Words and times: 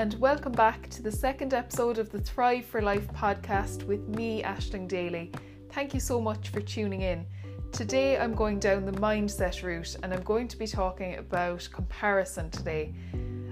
and 0.00 0.14
welcome 0.14 0.52
back 0.52 0.88
to 0.88 1.02
the 1.02 1.12
second 1.12 1.52
episode 1.52 1.98
of 1.98 2.08
the 2.08 2.20
Thrive 2.20 2.64
for 2.64 2.80
Life 2.80 3.06
podcast 3.12 3.84
with 3.84 4.08
me, 4.08 4.42
Ashling 4.42 4.88
Daly. 4.88 5.30
Thank 5.72 5.92
you 5.92 6.00
so 6.00 6.18
much 6.18 6.48
for 6.48 6.62
tuning 6.62 7.02
in. 7.02 7.26
Today, 7.70 8.16
I'm 8.16 8.34
going 8.34 8.58
down 8.58 8.86
the 8.86 8.92
mindset 8.92 9.62
route 9.62 9.98
and 10.02 10.14
I'm 10.14 10.22
going 10.22 10.48
to 10.48 10.56
be 10.56 10.66
talking 10.66 11.18
about 11.18 11.68
comparison 11.70 12.48
today. 12.48 12.94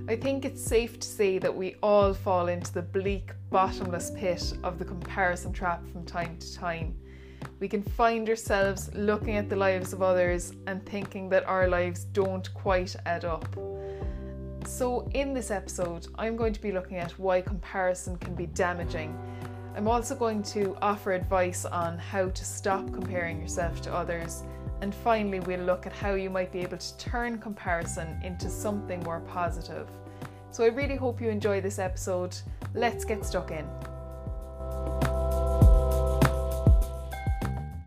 I 0.09 0.17
think 0.17 0.47
it's 0.47 0.65
safe 0.65 0.99
to 0.99 1.07
say 1.07 1.37
that 1.37 1.55
we 1.55 1.77
all 1.83 2.15
fall 2.15 2.49
into 2.49 2.73
the 2.73 2.81
bleak, 2.81 3.31
bottomless 3.51 4.11
pit 4.13 4.55
of 4.65 4.79
the 4.79 4.87
comparison 4.87 5.53
trap 5.53 5.87
from 5.93 6.07
time 6.07 6.39
to 6.39 6.55
time. 6.55 6.97
We 7.61 7.69
can 7.69 7.83
find 7.83 8.27
ourselves 8.27 8.89
looking 8.95 9.37
at 9.37 9.51
the 9.51 9.57
lives 9.57 9.93
of 9.93 10.01
others 10.01 10.55
and 10.67 10.85
thinking 10.87 11.29
that 11.29 11.45
our 11.45 11.69
lives 11.69 12.05
don't 12.05 12.51
quite 12.55 12.97
add 13.05 13.27
up. 13.27 13.55
So, 14.69 15.09
in 15.15 15.33
this 15.33 15.51
episode, 15.51 16.09
I'm 16.17 16.37
going 16.37 16.53
to 16.53 16.61
be 16.61 16.73
looking 16.73 16.99
at 16.99 17.13
why 17.19 17.41
comparison 17.41 18.19
can 18.19 18.35
be 18.35 18.47
damaging 18.47 19.19
I'm 19.79 19.87
also 19.87 20.17
going 20.17 20.43
to 20.55 20.77
offer 20.83 21.13
advice 21.13 21.65
on 21.65 21.99
how 21.99 22.31
to 22.31 22.45
stop 22.45 22.93
comparing 22.93 23.41
yourself 23.41 23.81
to 23.83 23.95
others. 23.95 24.43
And 24.81 24.93
finally, 24.93 25.39
we'll 25.39 25.61
look 25.61 25.87
at 25.87 25.93
how 25.93 26.15
you 26.15 26.31
might 26.31 26.51
be 26.51 26.59
able 26.63 26.79
to 26.79 26.99
turn 26.99 27.39
comparison 27.39 28.21
into 28.25 28.51
something 28.51 29.01
more 29.05 29.21
positive. 29.21 29.89
So 30.51 30.65
I 30.65 30.67
really 30.67 30.97
hope 30.97 31.21
you 31.21 31.29
enjoy 31.29 31.61
this 31.61 31.79
episode. 31.79 32.37
Let's 32.75 33.05
get 33.05 33.25
stuck 33.25 33.53
in. 33.53 33.69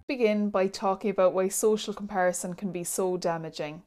Begin 0.07 0.49
by 0.49 0.67
talking 0.67 1.11
about 1.11 1.33
why 1.33 1.49
social 1.49 1.93
comparison 1.93 2.53
can 2.53 2.71
be 2.71 2.85
so 2.85 3.17
damaging. 3.17 3.81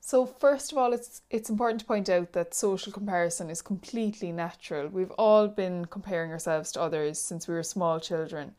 So 0.00 0.24
first 0.26 0.72
of 0.72 0.78
all, 0.78 0.92
it's 0.92 1.22
it's 1.30 1.50
important 1.50 1.80
to 1.80 1.86
point 1.86 2.08
out 2.08 2.32
that 2.32 2.54
social 2.54 2.92
comparison 2.92 3.50
is 3.50 3.60
completely 3.62 4.32
natural. 4.32 4.88
We've 4.88 5.10
all 5.12 5.48
been 5.48 5.84
comparing 5.86 6.32
ourselves 6.32 6.72
to 6.72 6.80
others 6.80 7.20
since 7.20 7.46
we 7.46 7.54
were 7.54 7.62
small 7.62 8.00
children. 8.00 8.54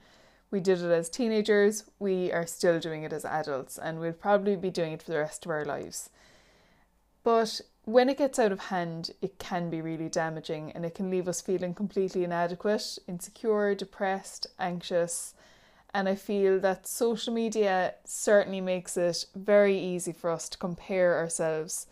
We 0.52 0.60
did 0.60 0.82
it 0.82 0.92
as 0.92 1.10
teenagers, 1.10 1.84
we 2.00 2.32
are 2.32 2.48
still 2.48 2.80
doing 2.80 3.04
it 3.04 3.14
as 3.14 3.24
adults, 3.24 3.78
and 3.78 4.00
we'll 4.00 4.14
probably 4.14 4.56
be 4.56 4.72
doing 4.72 4.94
it 4.94 5.04
for 5.04 5.12
the 5.12 5.20
rest 5.20 5.46
of 5.46 5.52
our 5.52 5.64
lives. 5.64 6.10
But 7.24 7.62
when 7.86 8.10
it 8.10 8.18
gets 8.18 8.40
out 8.40 8.52
of 8.52 8.60
hand, 8.60 9.12
it 9.22 9.38
can 9.38 9.70
be 9.70 9.82
really 9.82 10.10
damaging 10.10 10.72
and 10.72 10.86
it 10.86 10.96
can 10.96 11.10
leave 11.10 11.28
us 11.28 11.42
feeling 11.42 11.74
completely 11.74 12.24
inadequate, 12.24 12.98
insecure, 13.08 13.76
depressed, 13.76 14.48
anxious, 14.60 15.34
and 15.94 16.08
I 16.08 16.16
feel 16.16 16.60
that 16.60 16.88
social 16.88 17.34
media 17.34 17.96
certainly 18.06 18.62
makes 18.62 18.98
it 18.98 19.26
very 19.36 19.78
easy 19.78 20.12
for 20.12 20.30
us 20.30 20.48
to 20.50 20.58
compare 20.58 21.18
ourselves 21.18 21.88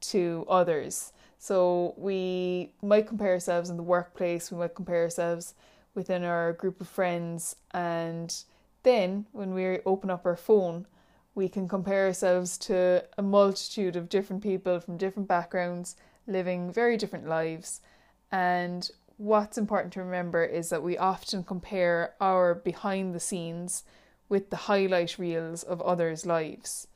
to 0.00 0.44
others. 0.48 1.12
So 1.38 1.94
we 1.96 2.72
might 2.82 3.06
compare 3.06 3.32
ourselves 3.32 3.70
in 3.70 3.76
the 3.76 3.82
workplace, 3.82 4.50
we 4.50 4.58
might 4.58 4.74
compare 4.74 5.02
ourselves 5.02 5.54
within 5.94 6.24
our 6.24 6.52
group 6.52 6.80
of 6.80 6.88
friends, 6.88 7.56
and 7.72 8.34
then 8.82 9.26
when 9.32 9.54
we 9.54 9.80
open 9.86 10.10
up 10.10 10.26
our 10.26 10.36
phone, 10.36 10.86
we 11.34 11.48
can 11.48 11.68
compare 11.68 12.06
ourselves 12.06 12.58
to 12.58 13.04
a 13.16 13.22
multitude 13.22 13.96
of 13.96 14.08
different 14.08 14.42
people 14.42 14.80
from 14.80 14.96
different 14.96 15.28
backgrounds 15.28 15.96
living 16.26 16.70
very 16.72 16.96
different 16.96 17.28
lives. 17.28 17.80
And 18.30 18.90
what's 19.18 19.58
important 19.58 19.92
to 19.92 20.02
remember 20.02 20.44
is 20.44 20.70
that 20.70 20.82
we 20.82 20.96
often 20.96 21.42
compare 21.42 22.14
our 22.20 22.54
behind 22.54 23.14
the 23.14 23.20
scenes 23.20 23.82
with 24.28 24.50
the 24.50 24.56
highlight 24.56 25.18
reels 25.18 25.62
of 25.62 25.82
others' 25.82 26.24
lives. 26.24 26.86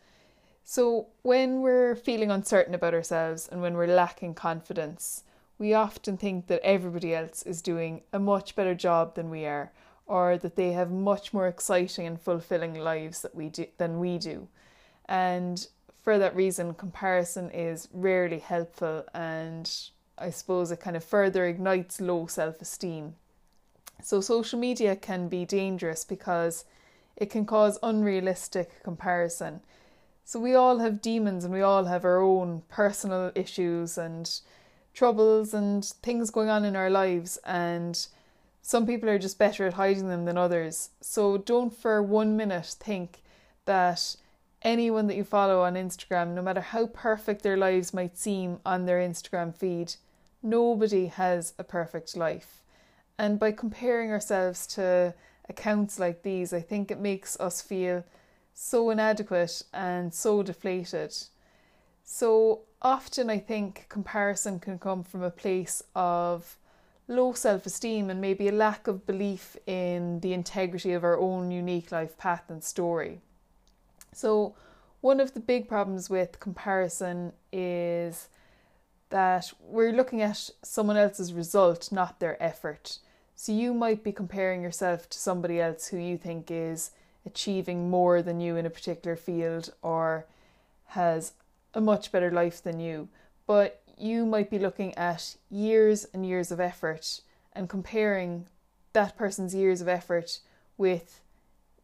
So, 0.65 1.09
when 1.23 1.61
we're 1.61 1.97
feeling 1.97 2.31
uncertain 2.31 2.75
about 2.75 2.95
ourselves 2.95 3.49
and 3.49 3.61
when 3.61 3.75
we're 3.75 3.89
lacking 3.89 4.35
confidence, 4.35 5.25
we 5.59 5.75
often 5.75 6.17
think 6.17 6.47
that 6.47 6.63
everybody 6.63 7.15
else 7.15 7.43
is 7.43 7.61
doing 7.61 8.03
a 8.13 8.21
much 8.21 8.55
better 8.55 8.75
job 8.75 9.17
than 9.17 9.29
we 9.29 9.45
are, 9.45 9.73
or 10.07 10.39
that 10.39 10.55
they 10.55 10.73
have 10.73 10.91
much 10.91 11.35
more 11.35 11.49
exciting 11.49 12.07
and 12.07 12.21
fulfilling 12.21 12.75
lives 12.75 13.23
that 13.23 13.35
we 13.35 13.49
do, 13.49 13.67
than 13.79 13.99
we 13.99 14.19
do. 14.19 14.47
And 15.07 15.67
for 16.01 16.19
that 16.19 16.37
reason, 16.37 16.75
comparison 16.75 17.51
is 17.51 17.89
rarely 17.93 18.39
helpful 18.39 19.05
and 19.13 19.69
I 20.19 20.31
suppose 20.31 20.71
it 20.71 20.81
kind 20.81 20.97
of 20.97 21.05
further 21.05 21.47
ignites 21.47 22.01
low 22.01 22.27
self 22.27 22.61
esteem. 22.61 23.17
So, 24.03 24.21
social 24.21 24.59
media 24.59 24.97
can 24.97 25.29
be 25.29 25.45
dangerous 25.45 26.05
because 26.05 26.65
it 27.17 27.31
can 27.31 27.47
cause 27.47 27.79
unrealistic 27.83 28.83
comparison. 28.83 29.61
So, 30.25 30.41
we 30.41 30.55
all 30.55 30.79
have 30.79 31.03
demons 31.03 31.45
and 31.45 31.53
we 31.53 31.63
all 31.63 31.85
have 31.85 32.05
our 32.05 32.21
own 32.21 32.63
personal 32.69 33.33
issues 33.35 33.97
and 33.97 34.31
troubles 34.93 35.55
and 35.55 35.85
things 35.85 36.31
going 36.31 36.49
on 36.49 36.65
in 36.65 36.77
our 36.77 36.91
lives, 36.91 37.39
and 37.45 38.07
some 38.61 38.87
people 38.87 39.09
are 39.09 39.19
just 39.19 39.39
better 39.39 39.67
at 39.67 39.75
hiding 39.75 40.09
them 40.09 40.25
than 40.25 40.37
others. 40.37 40.91
So, 41.01 41.39
don't 41.39 41.75
for 41.75 42.03
one 42.03 42.37
minute 42.37 42.77
think 42.79 43.23
that 43.65 44.17
anyone 44.63 45.07
that 45.09 45.17
you 45.17 45.25
follow 45.25 45.63
on 45.63 45.75
Instagram, 45.75 46.35
no 46.35 46.43
matter 46.43 46.61
how 46.61 46.87
perfect 46.87 47.43
their 47.43 47.57
lives 47.57 47.93
might 47.93 48.17
seem 48.17 48.61
on 48.65 48.87
their 48.87 48.99
Instagram 48.99 49.55
feed, 49.55 49.95
nobody 50.43 51.07
has 51.07 51.55
a 51.59 51.65
perfect 51.65 52.17
life. 52.17 52.63
And 53.19 53.39
by 53.39 53.53
comparing 53.53 54.11
ourselves 54.11 54.67
to 54.69 55.15
accounts 55.49 55.99
like 55.99 56.23
these, 56.23 56.53
I 56.53 56.61
think 56.61 56.91
it 56.91 56.99
makes 56.99 57.39
us 57.39 57.61
feel 57.61 58.05
so 58.55 58.91
inadequate 58.91 59.63
and 59.73 60.13
so 60.13 60.43
deflated. 60.43 61.15
So 62.05 62.63
often, 62.81 63.31
I 63.31 63.39
think 63.39 63.87
comparison 63.89 64.59
can 64.59 64.79
come 64.79 65.03
from 65.03 65.23
a 65.23 65.31
place 65.31 65.83
of 65.95 66.57
low 67.09 67.33
self 67.33 67.67
esteem 67.67 68.11
and 68.11 68.21
maybe 68.21 68.49
a 68.49 68.53
lack 68.53 68.87
of 68.87 69.07
belief 69.07 69.57
in 69.67 70.21
the 70.21 70.33
integrity 70.33 70.93
of 70.93 71.05
our 71.05 71.19
own 71.19 71.51
unique 71.51 71.93
life 71.93 72.17
path 72.19 72.45
and 72.49 72.63
story. 72.63 73.21
So, 74.13 74.55
one 75.01 75.21
of 75.21 75.35
the 75.35 75.41
big 75.41 75.69
problems 75.69 76.09
with 76.09 76.39
comparison 76.39 77.33
is 77.53 78.29
that 79.13 79.53
we're 79.61 79.93
looking 79.93 80.23
at 80.23 80.51
someone 80.63 80.97
else's 80.97 81.33
result, 81.33 81.93
not 81.93 82.19
their 82.19 82.43
effort. 82.43 82.99
So 83.37 83.53
you 83.53 83.75
might 83.75 84.03
be 84.03 84.13
comparing 84.13 84.63
yourself 84.63 85.09
to 85.11 85.19
somebody 85.19 85.61
else 85.61 85.89
who 85.89 85.99
you 85.99 86.17
think 86.17 86.51
is 86.51 86.93
achieving 87.27 87.91
more 87.91 88.23
than 88.23 88.41
you 88.41 88.57
in 88.57 88.67
a 88.67 88.71
particular 88.71 89.17
field 89.17 89.73
or 89.83 90.27
has 90.87 91.33
a 91.75 91.81
much 91.81 92.13
better 92.13 92.31
life 92.31 92.63
than 92.63 92.81
you. 92.81 93.09
But 93.47 93.83
you 93.99 94.25
might 94.25 94.49
be 94.49 94.59
looking 94.59 94.97
at 94.97 95.37
years 95.51 96.07
and 96.15 96.25
years 96.25 96.51
of 96.51 96.61
effort 96.61 97.21
and 97.53 97.69
comparing 97.69 98.47
that 98.93 99.17
person's 99.17 99.55
years 99.55 99.81
of 99.81 99.89
effort 99.89 100.39
with 100.79 101.21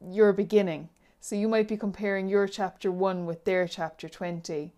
your 0.01 0.33
beginning. 0.33 0.89
So 1.21 1.35
you 1.37 1.49
might 1.49 1.69
be 1.69 1.77
comparing 1.77 2.29
your 2.29 2.47
chapter 2.47 2.91
1 2.93 3.27
with 3.27 3.45
their 3.45 3.67
chapter 3.67 4.09
20. 4.09 4.73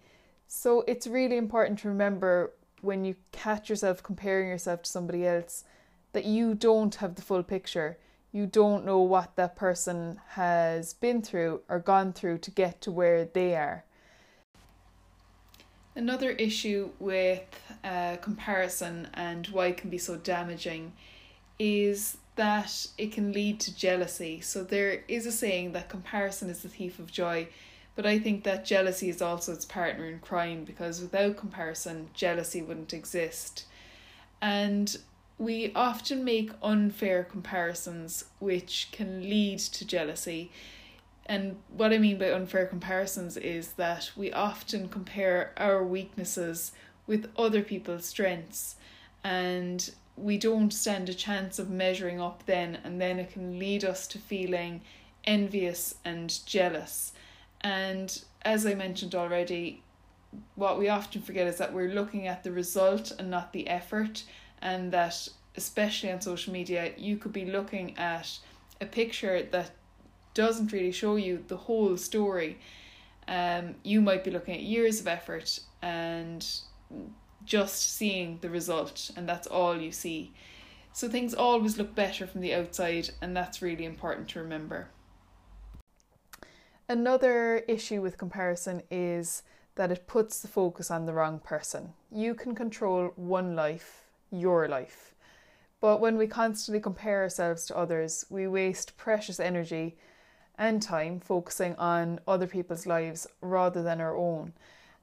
So 0.48 0.84
it's 0.86 1.06
really 1.06 1.36
important 1.36 1.78
to 1.80 1.88
remember 1.88 2.52
when 2.80 3.04
you 3.04 3.14
catch 3.30 3.68
yourself 3.68 4.02
comparing 4.02 4.48
yourself 4.48 4.82
to 4.82 4.90
somebody 4.90 5.26
else 5.26 5.64
that 6.12 6.24
you 6.24 6.54
don't 6.54 6.94
have 6.96 7.14
the 7.14 7.22
full 7.22 7.42
picture. 7.42 7.98
You 8.32 8.46
don't 8.46 8.84
know 8.84 9.00
what 9.00 9.36
that 9.36 9.54
person 9.54 10.20
has 10.30 10.94
been 10.94 11.20
through 11.20 11.60
or 11.68 11.78
gone 11.78 12.12
through 12.12 12.38
to 12.38 12.50
get 12.50 12.80
to 12.82 12.90
where 12.90 13.24
they 13.24 13.54
are. 13.54 13.84
Another 15.94 16.30
issue 16.30 16.90
with 16.98 17.42
uh, 17.84 18.16
comparison 18.22 19.08
and 19.14 19.46
why 19.48 19.66
it 19.66 19.76
can 19.76 19.90
be 19.90 19.98
so 19.98 20.16
damaging 20.16 20.92
is 21.58 22.16
that 22.36 22.86
it 22.96 23.12
can 23.12 23.32
lead 23.32 23.60
to 23.60 23.76
jealousy. 23.76 24.40
So, 24.40 24.62
there 24.62 25.02
is 25.08 25.26
a 25.26 25.32
saying 25.32 25.72
that 25.72 25.88
comparison 25.88 26.50
is 26.50 26.62
the 26.62 26.68
thief 26.68 26.98
of 26.98 27.12
joy, 27.12 27.48
but 27.94 28.06
I 28.06 28.18
think 28.18 28.44
that 28.44 28.64
jealousy 28.64 29.08
is 29.08 29.20
also 29.20 29.52
its 29.52 29.64
partner 29.64 30.06
in 30.06 30.20
crime 30.20 30.64
because 30.64 31.00
without 31.00 31.36
comparison, 31.36 32.08
jealousy 32.14 32.62
wouldn't 32.62 32.94
exist. 32.94 33.66
And 34.40 34.96
we 35.38 35.72
often 35.74 36.22
make 36.24 36.52
unfair 36.62 37.24
comparisons 37.24 38.26
which 38.38 38.88
can 38.92 39.22
lead 39.22 39.58
to 39.58 39.86
jealousy. 39.86 40.50
And 41.26 41.56
what 41.68 41.92
I 41.92 41.98
mean 41.98 42.18
by 42.18 42.30
unfair 42.30 42.66
comparisons 42.66 43.36
is 43.36 43.72
that 43.72 44.10
we 44.16 44.32
often 44.32 44.88
compare 44.88 45.52
our 45.56 45.82
weaknesses 45.82 46.72
with 47.06 47.30
other 47.36 47.62
people's 47.62 48.04
strengths 48.04 48.76
and 49.24 49.90
we 50.16 50.38
don't 50.38 50.72
stand 50.72 51.08
a 51.08 51.14
chance 51.14 51.58
of 51.58 51.70
measuring 51.70 52.20
up 52.20 52.44
then, 52.46 52.78
and 52.84 53.00
then 53.00 53.18
it 53.18 53.32
can 53.32 53.58
lead 53.58 53.84
us 53.84 54.06
to 54.08 54.18
feeling 54.18 54.82
envious 55.24 55.94
and 56.04 56.44
jealous. 56.46 57.12
And 57.60 58.22
as 58.42 58.66
I 58.66 58.74
mentioned 58.74 59.14
already, 59.14 59.82
what 60.54 60.78
we 60.78 60.88
often 60.88 61.22
forget 61.22 61.46
is 61.46 61.58
that 61.58 61.72
we're 61.72 61.92
looking 61.92 62.26
at 62.26 62.44
the 62.44 62.52
result 62.52 63.12
and 63.18 63.30
not 63.30 63.52
the 63.52 63.68
effort, 63.68 64.24
and 64.62 64.92
that 64.92 65.28
especially 65.56 66.12
on 66.12 66.20
social 66.20 66.52
media, 66.52 66.92
you 66.96 67.16
could 67.16 67.32
be 67.32 67.44
looking 67.44 67.96
at 67.98 68.38
a 68.80 68.86
picture 68.86 69.42
that 69.42 69.72
doesn't 70.34 70.72
really 70.72 70.92
show 70.92 71.16
you 71.16 71.44
the 71.48 71.56
whole 71.56 71.96
story. 71.96 72.58
Um, 73.26 73.74
you 73.82 74.00
might 74.00 74.24
be 74.24 74.30
looking 74.30 74.54
at 74.54 74.62
years 74.62 75.00
of 75.00 75.06
effort 75.06 75.60
and 75.82 76.46
just 77.44 77.94
seeing 77.96 78.38
the 78.40 78.50
result, 78.50 79.10
and 79.16 79.28
that's 79.28 79.46
all 79.46 79.80
you 79.80 79.92
see. 79.92 80.32
So 80.92 81.08
things 81.08 81.34
always 81.34 81.78
look 81.78 81.94
better 81.94 82.26
from 82.26 82.40
the 82.40 82.54
outside, 82.54 83.10
and 83.22 83.36
that's 83.36 83.62
really 83.62 83.84
important 83.84 84.28
to 84.28 84.40
remember. 84.40 84.88
Another 86.88 87.58
issue 87.68 88.02
with 88.02 88.18
comparison 88.18 88.82
is 88.90 89.42
that 89.76 89.92
it 89.92 90.08
puts 90.08 90.40
the 90.40 90.48
focus 90.48 90.90
on 90.90 91.06
the 91.06 91.12
wrong 91.12 91.38
person. 91.38 91.92
You 92.10 92.34
can 92.34 92.54
control 92.54 93.12
one 93.14 93.54
life, 93.54 94.02
your 94.30 94.66
life. 94.66 95.14
But 95.80 96.00
when 96.00 96.18
we 96.18 96.26
constantly 96.26 96.80
compare 96.80 97.22
ourselves 97.22 97.64
to 97.66 97.76
others, 97.76 98.26
we 98.28 98.46
waste 98.46 98.96
precious 98.96 99.40
energy 99.40 99.96
and 100.58 100.82
time 100.82 101.20
focusing 101.20 101.74
on 101.76 102.20
other 102.28 102.46
people's 102.46 102.86
lives 102.86 103.26
rather 103.40 103.82
than 103.82 104.00
our 104.00 104.14
own. 104.16 104.52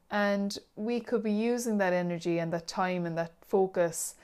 And 0.09 0.57
we 0.75 0.99
could 0.99 1.23
be 1.23 1.31
using 1.31 1.77
that 1.79 1.93
energy 1.93 2.39
and 2.39 2.51
that 2.53 2.67
time 2.67 3.05
and 3.05 3.17
that 3.17 3.33
focus 3.41 4.15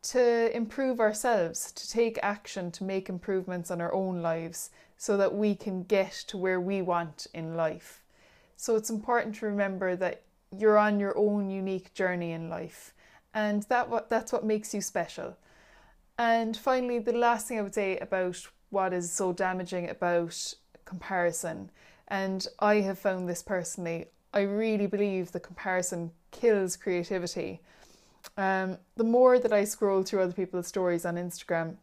to 0.00 0.54
improve 0.56 1.00
ourselves, 1.00 1.72
to 1.72 1.88
take 1.90 2.18
action, 2.22 2.70
to 2.72 2.84
make 2.84 3.08
improvements 3.08 3.70
on 3.70 3.80
our 3.80 3.92
own 3.92 4.22
lives 4.22 4.70
so 4.96 5.16
that 5.16 5.34
we 5.34 5.54
can 5.54 5.82
get 5.82 6.12
to 6.12 6.36
where 6.36 6.60
we 6.60 6.82
want 6.82 7.26
in 7.34 7.56
life. 7.56 8.02
So 8.56 8.76
it's 8.76 8.90
important 8.90 9.36
to 9.36 9.46
remember 9.46 9.96
that 9.96 10.22
you're 10.56 10.78
on 10.78 10.98
your 10.98 11.16
own 11.16 11.50
unique 11.50 11.94
journey 11.94 12.32
in 12.32 12.48
life 12.48 12.94
and 13.34 13.62
that 13.64 13.88
what 13.88 14.08
that's 14.08 14.32
what 14.32 14.44
makes 14.44 14.74
you 14.74 14.80
special. 14.80 15.36
And 16.16 16.56
finally 16.56 16.98
the 16.98 17.12
last 17.12 17.46
thing 17.46 17.58
I 17.58 17.62
would 17.62 17.74
say 17.74 17.98
about 17.98 18.48
what 18.70 18.92
is 18.92 19.12
so 19.12 19.32
damaging 19.32 19.88
about 19.88 20.54
comparison 20.84 21.70
and 22.08 22.46
I 22.58 22.76
have 22.76 22.98
found 22.98 23.28
this 23.28 23.42
personally 23.42 24.06
I 24.32 24.40
really 24.40 24.86
believe 24.86 25.32
the 25.32 25.40
comparison 25.40 26.12
kills 26.30 26.76
creativity 26.76 27.60
um, 28.36 28.78
the 28.96 29.04
more 29.04 29.38
that 29.38 29.52
I 29.52 29.64
scroll 29.64 30.02
through 30.02 30.22
other 30.22 30.32
people's 30.32 30.66
stories 30.66 31.04
on 31.04 31.16
Instagram, 31.16 31.76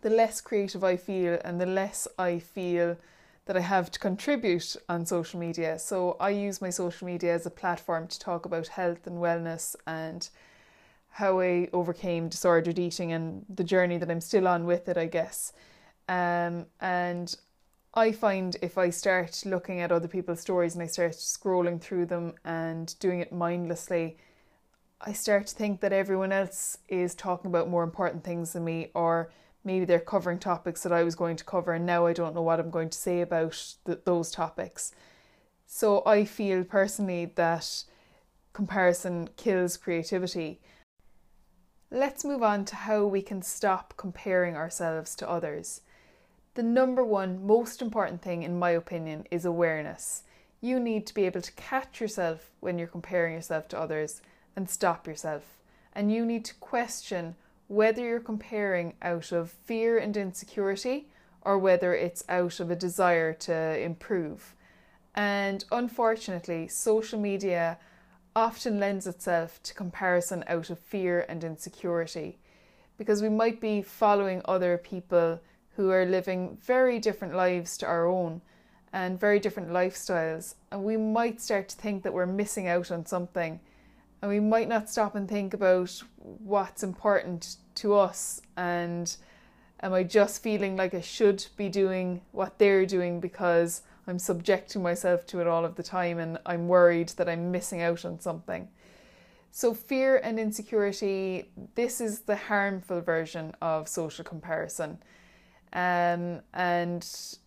the 0.00 0.10
less 0.10 0.40
creative 0.40 0.84
I 0.84 0.96
feel 0.96 1.38
and 1.44 1.60
the 1.60 1.66
less 1.66 2.08
I 2.18 2.38
feel 2.38 2.96
that 3.46 3.56
I 3.56 3.60
have 3.60 3.90
to 3.92 3.98
contribute 3.98 4.76
on 4.88 5.06
social 5.06 5.40
media. 5.40 5.78
So 5.78 6.16
I 6.20 6.30
use 6.30 6.60
my 6.60 6.70
social 6.70 7.06
media 7.06 7.34
as 7.34 7.46
a 7.46 7.50
platform 7.50 8.06
to 8.08 8.18
talk 8.18 8.44
about 8.44 8.68
health 8.68 9.06
and 9.06 9.18
wellness 9.18 9.74
and 9.86 10.28
how 11.12 11.40
I 11.40 11.68
overcame 11.72 12.28
disordered 12.28 12.78
eating 12.78 13.12
and 13.12 13.46
the 13.48 13.64
journey 13.64 13.96
that 13.96 14.10
I'm 14.10 14.20
still 14.20 14.46
on 14.46 14.66
with 14.66 14.88
it, 14.88 14.98
I 14.98 15.06
guess. 15.06 15.54
Um, 16.08 16.66
and 16.80 17.34
I 17.98 18.12
find 18.12 18.56
if 18.62 18.78
I 18.78 18.90
start 18.90 19.42
looking 19.44 19.80
at 19.80 19.90
other 19.90 20.06
people's 20.06 20.38
stories 20.38 20.74
and 20.74 20.82
I 20.84 20.86
start 20.86 21.14
scrolling 21.14 21.80
through 21.80 22.06
them 22.06 22.34
and 22.44 22.96
doing 23.00 23.18
it 23.18 23.32
mindlessly, 23.32 24.18
I 25.00 25.12
start 25.12 25.48
to 25.48 25.54
think 25.56 25.80
that 25.80 25.92
everyone 25.92 26.30
else 26.30 26.78
is 26.88 27.16
talking 27.16 27.50
about 27.50 27.68
more 27.68 27.82
important 27.82 28.22
things 28.22 28.52
than 28.52 28.64
me, 28.64 28.92
or 28.94 29.32
maybe 29.64 29.84
they're 29.84 29.98
covering 29.98 30.38
topics 30.38 30.84
that 30.84 30.92
I 30.92 31.02
was 31.02 31.16
going 31.16 31.34
to 31.38 31.44
cover, 31.44 31.72
and 31.72 31.84
now 31.84 32.06
I 32.06 32.12
don't 32.12 32.36
know 32.36 32.42
what 32.42 32.60
I'm 32.60 32.70
going 32.70 32.90
to 32.90 32.96
say 32.96 33.20
about 33.20 33.74
those 34.04 34.30
topics. 34.30 34.92
So 35.66 36.04
I 36.06 36.24
feel 36.24 36.62
personally 36.62 37.32
that 37.34 37.82
comparison 38.52 39.28
kills 39.36 39.76
creativity. 39.76 40.60
Let's 41.90 42.24
move 42.24 42.44
on 42.44 42.64
to 42.66 42.76
how 42.76 43.06
we 43.06 43.22
can 43.22 43.42
stop 43.42 43.94
comparing 43.96 44.54
ourselves 44.54 45.16
to 45.16 45.28
others. 45.28 45.80
The 46.58 46.64
number 46.64 47.04
one 47.04 47.46
most 47.46 47.80
important 47.80 48.20
thing, 48.20 48.42
in 48.42 48.58
my 48.58 48.70
opinion, 48.70 49.28
is 49.30 49.44
awareness. 49.44 50.24
You 50.60 50.80
need 50.80 51.06
to 51.06 51.14
be 51.14 51.24
able 51.24 51.40
to 51.40 51.52
catch 51.52 52.00
yourself 52.00 52.50
when 52.58 52.80
you're 52.80 52.88
comparing 52.88 53.34
yourself 53.34 53.68
to 53.68 53.78
others 53.78 54.22
and 54.56 54.68
stop 54.68 55.06
yourself. 55.06 55.44
And 55.92 56.12
you 56.12 56.26
need 56.26 56.44
to 56.46 56.54
question 56.56 57.36
whether 57.68 58.02
you're 58.02 58.18
comparing 58.18 58.94
out 59.02 59.30
of 59.30 59.52
fear 59.52 59.98
and 59.98 60.16
insecurity 60.16 61.06
or 61.42 61.58
whether 61.58 61.94
it's 61.94 62.24
out 62.28 62.58
of 62.58 62.72
a 62.72 62.74
desire 62.74 63.32
to 63.34 63.78
improve. 63.78 64.56
And 65.14 65.64
unfortunately, 65.70 66.66
social 66.66 67.20
media 67.20 67.78
often 68.34 68.80
lends 68.80 69.06
itself 69.06 69.62
to 69.62 69.74
comparison 69.74 70.42
out 70.48 70.70
of 70.70 70.80
fear 70.80 71.24
and 71.28 71.44
insecurity 71.44 72.40
because 72.96 73.22
we 73.22 73.28
might 73.28 73.60
be 73.60 73.80
following 73.80 74.42
other 74.44 74.76
people 74.76 75.38
who 75.78 75.92
are 75.92 76.04
living 76.04 76.58
very 76.60 76.98
different 76.98 77.36
lives 77.36 77.78
to 77.78 77.86
our 77.86 78.04
own 78.04 78.42
and 78.92 79.20
very 79.20 79.38
different 79.38 79.70
lifestyles, 79.70 80.56
and 80.72 80.82
we 80.82 80.96
might 80.96 81.40
start 81.40 81.68
to 81.68 81.76
think 81.76 82.02
that 82.02 82.12
we're 82.12 82.26
missing 82.26 82.66
out 82.66 82.90
on 82.90 83.06
something 83.06 83.60
and 84.20 84.28
we 84.28 84.40
might 84.40 84.66
not 84.66 84.90
stop 84.90 85.14
and 85.14 85.28
think 85.28 85.54
about 85.54 86.02
what's 86.18 86.82
important 86.82 87.58
to 87.76 87.94
us 87.94 88.42
and 88.56 89.16
am 89.80 89.94
I 89.94 90.02
just 90.02 90.42
feeling 90.42 90.76
like 90.76 90.94
I 90.94 91.00
should 91.00 91.46
be 91.56 91.68
doing 91.68 92.22
what 92.32 92.58
they're 92.58 92.84
doing 92.84 93.20
because 93.20 93.82
I'm 94.08 94.18
subjecting 94.18 94.82
myself 94.82 95.26
to 95.26 95.40
it 95.40 95.46
all 95.46 95.64
of 95.64 95.76
the 95.76 95.84
time 95.84 96.18
and 96.18 96.38
I'm 96.44 96.66
worried 96.66 97.10
that 97.10 97.28
I'm 97.28 97.52
missing 97.52 97.82
out 97.82 98.04
on 98.04 98.18
something. 98.18 98.66
So, 99.52 99.74
fear 99.74 100.16
and 100.16 100.40
insecurity, 100.40 101.50
this 101.76 102.00
is 102.00 102.20
the 102.20 102.36
harmful 102.36 103.00
version 103.00 103.54
of 103.62 103.88
social 103.88 104.24
comparison. 104.24 104.98
Um, 105.72 106.40
and 106.54 107.04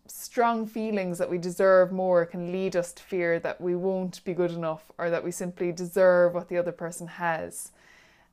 strong 0.08 0.68
feelings 0.68 1.18
that 1.18 1.30
we 1.30 1.38
deserve 1.38 1.92
more 1.92 2.26
can 2.26 2.52
lead 2.52 2.76
us 2.76 2.94
to 2.94 3.04
fear 3.04 3.40
that 3.40 3.60
we 3.60 3.76
won't 3.76 4.24
be 4.24 4.34
good 4.34 4.52
enough 4.52 4.92
or 4.98 5.10
that 5.10 5.24
we 5.24 5.32
simply 5.32 5.72
deserve 5.72 6.34
what 6.34 6.50
the 6.50 6.58
other 6.58 6.72
person 6.72 7.08
has. 7.08 7.72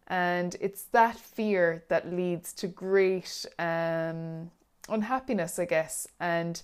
And 0.08 0.56
it's 0.60 0.84
that 0.84 1.16
fear 1.16 1.84
that 1.88 2.12
leads 2.12 2.52
to 2.54 2.66
great 2.66 3.46
um, 3.58 4.50
unhappiness, 4.88 5.58
I 5.58 5.66
guess. 5.66 6.08
And 6.18 6.60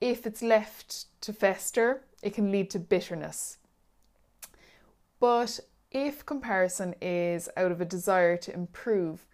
if 0.00 0.26
it's 0.26 0.42
left 0.42 1.06
to 1.22 1.32
fester, 1.32 2.02
it 2.22 2.34
can 2.34 2.50
lead 2.50 2.70
to 2.70 2.78
bitterness. 2.78 3.58
But 5.20 5.60
if 5.90 6.26
comparison 6.26 6.94
is 7.00 7.48
out 7.56 7.70
of 7.70 7.80
a 7.80 7.84
desire 7.84 8.36
to 8.38 8.52
improve, 8.52 9.26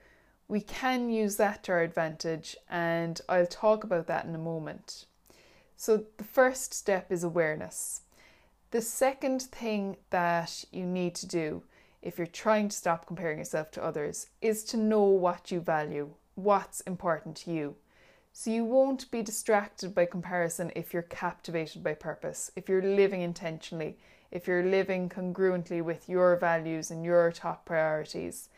we 0.51 0.61
can 0.61 1.09
use 1.09 1.37
that 1.37 1.63
to 1.63 1.73
our 1.73 1.83
advantage, 1.83 2.57
and 2.69 3.21
I'll 3.29 3.47
talk 3.47 3.85
about 3.85 4.09
that 4.09 4.25
in 4.25 4.35
a 4.35 4.39
moment. 4.39 5.05
So, 5.77 6.07
the 6.17 6.25
first 6.25 6.75
step 6.75 7.13
is 7.13 7.23
awareness. 7.23 8.01
The 8.73 8.83
second 8.83 9.43
thing 9.43 9.97
that 10.11 10.65
you 10.73 10.85
need 10.85 11.15
to 11.17 11.29
do 11.29 11.63
if 12.03 12.19
you're 12.19 12.27
trying 12.27 12.69
to 12.69 12.77
stop 12.77 13.07
comparing 13.07 13.39
yourself 13.39 13.71
to 13.73 13.85
others 13.85 14.27
is 14.41 14.65
to 14.65 14.77
know 14.77 15.05
what 15.05 15.53
you 15.53 15.61
value, 15.61 16.11
what's 16.35 16.81
important 16.81 17.37
to 17.37 17.53
you. 17.53 17.77
So, 18.33 18.51
you 18.51 18.65
won't 18.65 19.09
be 19.13 19.23
distracted 19.23 19.95
by 19.95 20.07
comparison 20.07 20.73
if 20.75 20.93
you're 20.93 21.03
captivated 21.03 21.85
by 21.85 21.95
purpose, 21.95 22.51
if 22.57 22.69
you're 22.69 22.83
living 22.83 23.23
intentionally, 23.23 23.99
if 24.33 24.49
you're 24.49 24.65
living 24.65 25.09
congruently 25.09 25.81
with 25.81 26.09
your 26.09 26.35
values 26.35 26.91
and 26.91 27.05
your 27.05 27.31
top 27.31 27.65
priorities. 27.65 28.49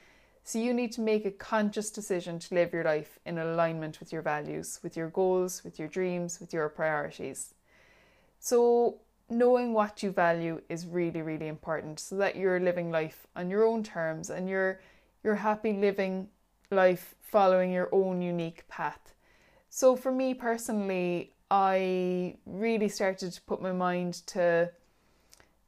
So 0.45 0.59
you 0.59 0.75
need 0.75 0.93
to 0.93 1.01
make 1.01 1.25
a 1.25 1.31
conscious 1.31 1.91
decision 1.91 2.39
to 2.41 2.55
live 2.55 2.73
your 2.73 2.85
life 2.85 3.19
in 3.25 3.39
alignment 3.39 4.01
with 4.01 4.13
your 4.13 4.23
values, 4.23 4.81
with 4.83 4.97
your 4.97 5.09
goals, 5.09 5.63
with 5.65 5.79
your 5.79 5.89
dreams, 5.89 6.41
with 6.41 6.53
your 6.53 6.69
priorities. 6.69 7.55
So 8.41 8.97
knowing 9.31 9.73
what 9.73 10.03
you 10.03 10.11
value 10.11 10.61
is 10.69 10.87
really 10.87 11.23
really 11.23 11.49
important 11.49 11.99
so 11.99 12.17
that 12.17 12.37
you're 12.37 12.61
living 12.61 12.91
life 12.91 13.27
on 13.35 13.49
your 13.49 13.65
own 13.65 13.83
terms 13.83 14.29
and 14.29 14.49
you're 14.49 14.81
you're 15.25 15.37
happy 15.37 15.73
living 15.73 16.29
life 16.71 17.15
following 17.21 17.73
your 17.73 17.89
own 17.93 18.21
unique 18.21 18.67
path. 18.69 19.15
So 19.71 19.97
for 19.97 20.13
me 20.13 20.35
personally, 20.35 21.33
I 21.51 22.37
really 22.45 22.89
started 22.89 23.33
to 23.33 23.41
put 23.43 23.63
my 23.63 23.73
mind 23.73 24.27
to 24.29 24.71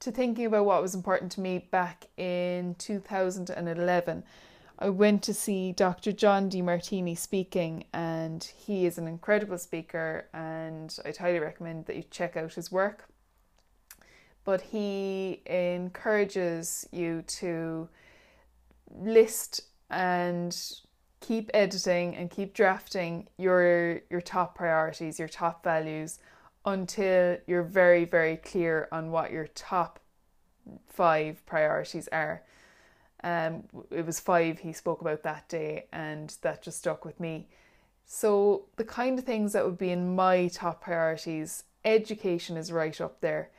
to 0.01 0.11
thinking 0.11 0.45
about 0.45 0.65
what 0.65 0.81
was 0.81 0.93
important 0.93 1.31
to 1.31 1.41
me 1.41 1.59
back 1.71 2.07
in 2.17 2.75
2011 2.75 4.23
I 4.77 4.89
went 4.89 5.23
to 5.23 5.33
see 5.33 5.71
Dr. 5.71 6.11
John 6.11 6.49
Demartini 6.49 7.17
speaking, 7.17 7.85
and 7.93 8.43
he 8.43 8.85
is 8.85 8.97
an 8.97 9.07
incredible 9.07 9.57
speaker, 9.57 10.27
and 10.33 10.95
I'd 11.05 11.17
highly 11.17 11.39
recommend 11.39 11.85
that 11.85 11.95
you 11.95 12.03
check 12.03 12.35
out 12.35 12.53
his 12.53 12.71
work. 12.71 13.05
But 14.43 14.61
he 14.61 15.41
encourages 15.45 16.87
you 16.91 17.21
to 17.23 17.87
list 18.93 19.61
and 19.89 20.55
keep 21.21 21.49
editing 21.53 22.15
and 22.15 22.29
keep 22.29 22.53
drafting 22.53 23.27
your 23.37 24.01
your 24.09 24.21
top 24.21 24.55
priorities, 24.55 25.17
your 25.17 25.27
top 25.27 25.63
values 25.63 26.19
until 26.65 27.37
you're 27.47 27.63
very 27.63 28.05
very 28.05 28.37
clear 28.37 28.87
on 28.91 29.09
what 29.09 29.31
your 29.31 29.47
top 29.47 29.99
5 30.87 31.45
priorities 31.45 32.07
are. 32.09 32.43
Um, 33.25 33.63
it 33.91 34.05
was 34.05 34.21
five 34.21 34.59
he 34.59 34.71
spoke 34.71 35.01
about 35.01 35.23
that 35.23 35.49
day, 35.49 35.87
and 35.91 36.33
that 36.43 36.63
just 36.63 36.77
stuck 36.77 37.03
with 37.03 37.19
me. 37.19 37.47
So, 38.05 38.67
the 38.77 38.85
kind 38.85 39.19
of 39.19 39.25
things 39.25 39.51
that 39.53 39.65
would 39.65 39.79
be 39.79 39.89
in 39.89 40.15
my 40.15 40.47
top 40.47 40.81
priorities, 40.81 41.63
education 41.83 42.55
is 42.55 42.71
right 42.71 43.01
up 43.01 43.19
there. 43.19 43.49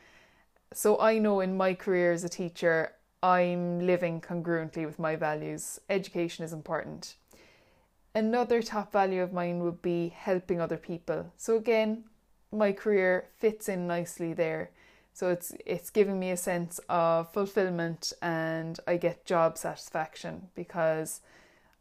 So, 0.73 0.99
I 1.01 1.19
know 1.19 1.41
in 1.41 1.57
my 1.57 1.75
career 1.75 2.13
as 2.13 2.23
a 2.23 2.29
teacher, 2.29 2.93
I'm 3.23 3.81
living 3.81 4.21
congruently 4.21 4.87
with 4.87 5.01
my 5.01 5.17
values. 5.17 5.81
Education 5.91 6.45
is 6.45 6.53
important. 6.53 7.17
Another 8.15 8.63
top 8.63 8.93
value 8.93 9.21
of 9.21 9.33
mine 9.33 9.61
would 9.61 9.83
be 9.83 10.09
helping 10.09 10.61
other 10.61 10.77
people. 10.77 11.33
So 11.37 11.57
again, 11.57 12.05
my 12.53 12.73
career 12.73 13.27
fits 13.37 13.69
in 13.69 13.87
nicely 13.87 14.33
there. 14.33 14.71
So 15.17 15.31
it's 15.31 15.55
it's 15.65 15.89
giving 15.89 16.21
me 16.21 16.31
a 16.31 16.37
sense 16.37 16.79
of 16.91 17.33
fulfillment 17.33 18.13
and 18.21 18.79
I 18.87 18.99
get 18.99 19.25
job 19.25 19.57
satisfaction 19.57 20.49
because 20.55 21.23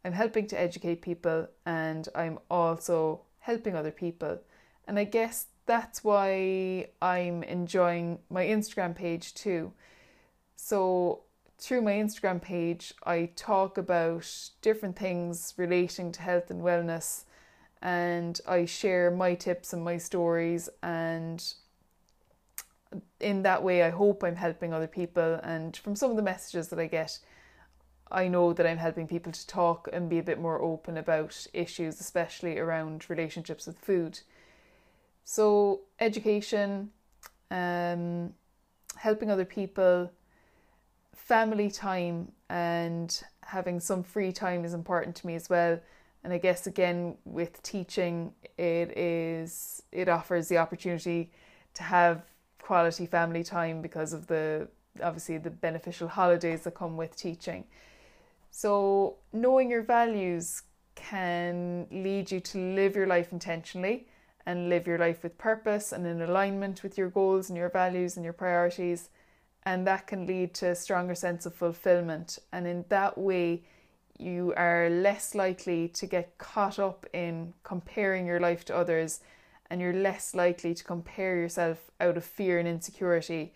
I'm 0.06 0.14
helping 0.14 0.46
to 0.46 0.58
educate 0.58 1.02
people 1.02 1.46
and 1.66 2.08
I'm 2.14 2.38
also 2.50 3.20
helping 3.40 3.76
other 3.76 3.90
people. 3.90 4.38
And 4.88 4.98
I 4.98 5.04
guess 5.04 5.48
that's 5.66 6.02
why 6.02 6.88
I'm 7.02 7.42
enjoying 7.42 8.20
my 8.30 8.46
Instagram 8.46 8.96
page 8.96 9.34
too. 9.34 9.74
So, 10.56 11.24
through 11.58 11.82
my 11.82 11.92
Instagram 11.92 12.40
page, 12.40 12.94
I 13.04 13.32
talk 13.36 13.76
about 13.76 14.26
different 14.62 14.96
things 14.96 15.52
relating 15.58 16.10
to 16.12 16.22
health 16.22 16.50
and 16.50 16.62
wellness, 16.62 17.24
and 17.82 18.40
I 18.48 18.64
share 18.64 19.10
my 19.10 19.34
tips 19.34 19.74
and 19.74 19.84
my 19.84 19.98
stories. 19.98 20.70
And 20.82 21.44
in 23.20 23.42
that 23.42 23.62
way, 23.62 23.82
I 23.82 23.90
hope 23.90 24.22
I'm 24.22 24.36
helping 24.36 24.72
other 24.72 24.86
people. 24.86 25.40
And 25.42 25.76
from 25.76 25.96
some 25.96 26.10
of 26.10 26.16
the 26.16 26.22
messages 26.22 26.68
that 26.68 26.78
I 26.78 26.86
get, 26.86 27.18
I 28.10 28.28
know 28.28 28.52
that 28.52 28.66
I'm 28.66 28.78
helping 28.78 29.06
people 29.06 29.32
to 29.32 29.46
talk 29.46 29.88
and 29.92 30.08
be 30.08 30.18
a 30.18 30.22
bit 30.22 30.40
more 30.40 30.60
open 30.60 30.96
about 30.96 31.46
issues, 31.52 32.00
especially 32.00 32.58
around 32.58 33.08
relationships 33.10 33.66
with 33.66 33.78
food. 33.78 34.20
So, 35.24 35.80
education, 35.98 36.90
um, 37.50 38.32
helping 38.96 39.30
other 39.30 39.44
people, 39.44 40.10
family 41.14 41.70
time, 41.70 42.30
and 42.48 43.22
having 43.42 43.80
some 43.80 44.02
free 44.02 44.32
time 44.32 44.64
is 44.64 44.72
important 44.72 45.16
to 45.16 45.26
me 45.26 45.34
as 45.34 45.50
well. 45.50 45.80
And 46.22 46.32
I 46.32 46.38
guess 46.38 46.66
again 46.66 47.16
with 47.24 47.62
teaching, 47.62 48.32
it 48.58 48.96
is 48.96 49.82
it 49.92 50.08
offers 50.08 50.48
the 50.48 50.58
opportunity 50.58 51.30
to 51.74 51.82
have 51.82 52.22
quality 52.66 53.06
family 53.06 53.44
time 53.44 53.80
because 53.80 54.12
of 54.12 54.26
the 54.26 54.68
obviously 55.02 55.38
the 55.38 55.50
beneficial 55.50 56.08
holidays 56.08 56.62
that 56.62 56.74
come 56.74 56.96
with 56.96 57.14
teaching. 57.16 57.64
So 58.50 59.16
knowing 59.32 59.70
your 59.70 59.82
values 59.82 60.62
can 60.94 61.86
lead 61.90 62.30
you 62.32 62.40
to 62.40 62.58
live 62.74 62.96
your 62.96 63.06
life 63.06 63.30
intentionally 63.32 64.08
and 64.46 64.68
live 64.68 64.86
your 64.86 64.98
life 64.98 65.22
with 65.22 65.36
purpose 65.38 65.92
and 65.92 66.06
in 66.06 66.22
alignment 66.22 66.82
with 66.82 66.96
your 66.96 67.10
goals 67.10 67.50
and 67.50 67.56
your 67.56 67.70
values 67.70 68.16
and 68.16 68.24
your 68.24 68.32
priorities. 68.32 69.10
And 69.64 69.86
that 69.86 70.06
can 70.06 70.26
lead 70.26 70.54
to 70.54 70.70
a 70.70 70.74
stronger 70.74 71.14
sense 71.14 71.44
of 71.46 71.54
fulfillment. 71.54 72.38
And 72.52 72.66
in 72.66 72.84
that 72.88 73.18
way, 73.18 73.62
you 74.18 74.54
are 74.56 74.88
less 74.88 75.34
likely 75.34 75.88
to 75.88 76.06
get 76.06 76.38
caught 76.38 76.78
up 76.78 77.06
in 77.12 77.52
comparing 77.64 78.26
your 78.26 78.40
life 78.40 78.64
to 78.66 78.76
others, 78.76 79.20
and 79.70 79.80
you're 79.80 79.92
less 79.92 80.34
likely 80.34 80.74
to 80.74 80.84
compare 80.84 81.36
yourself 81.36 81.90
out 82.00 82.16
of 82.16 82.24
fear 82.24 82.58
and 82.58 82.68
insecurity. 82.68 83.52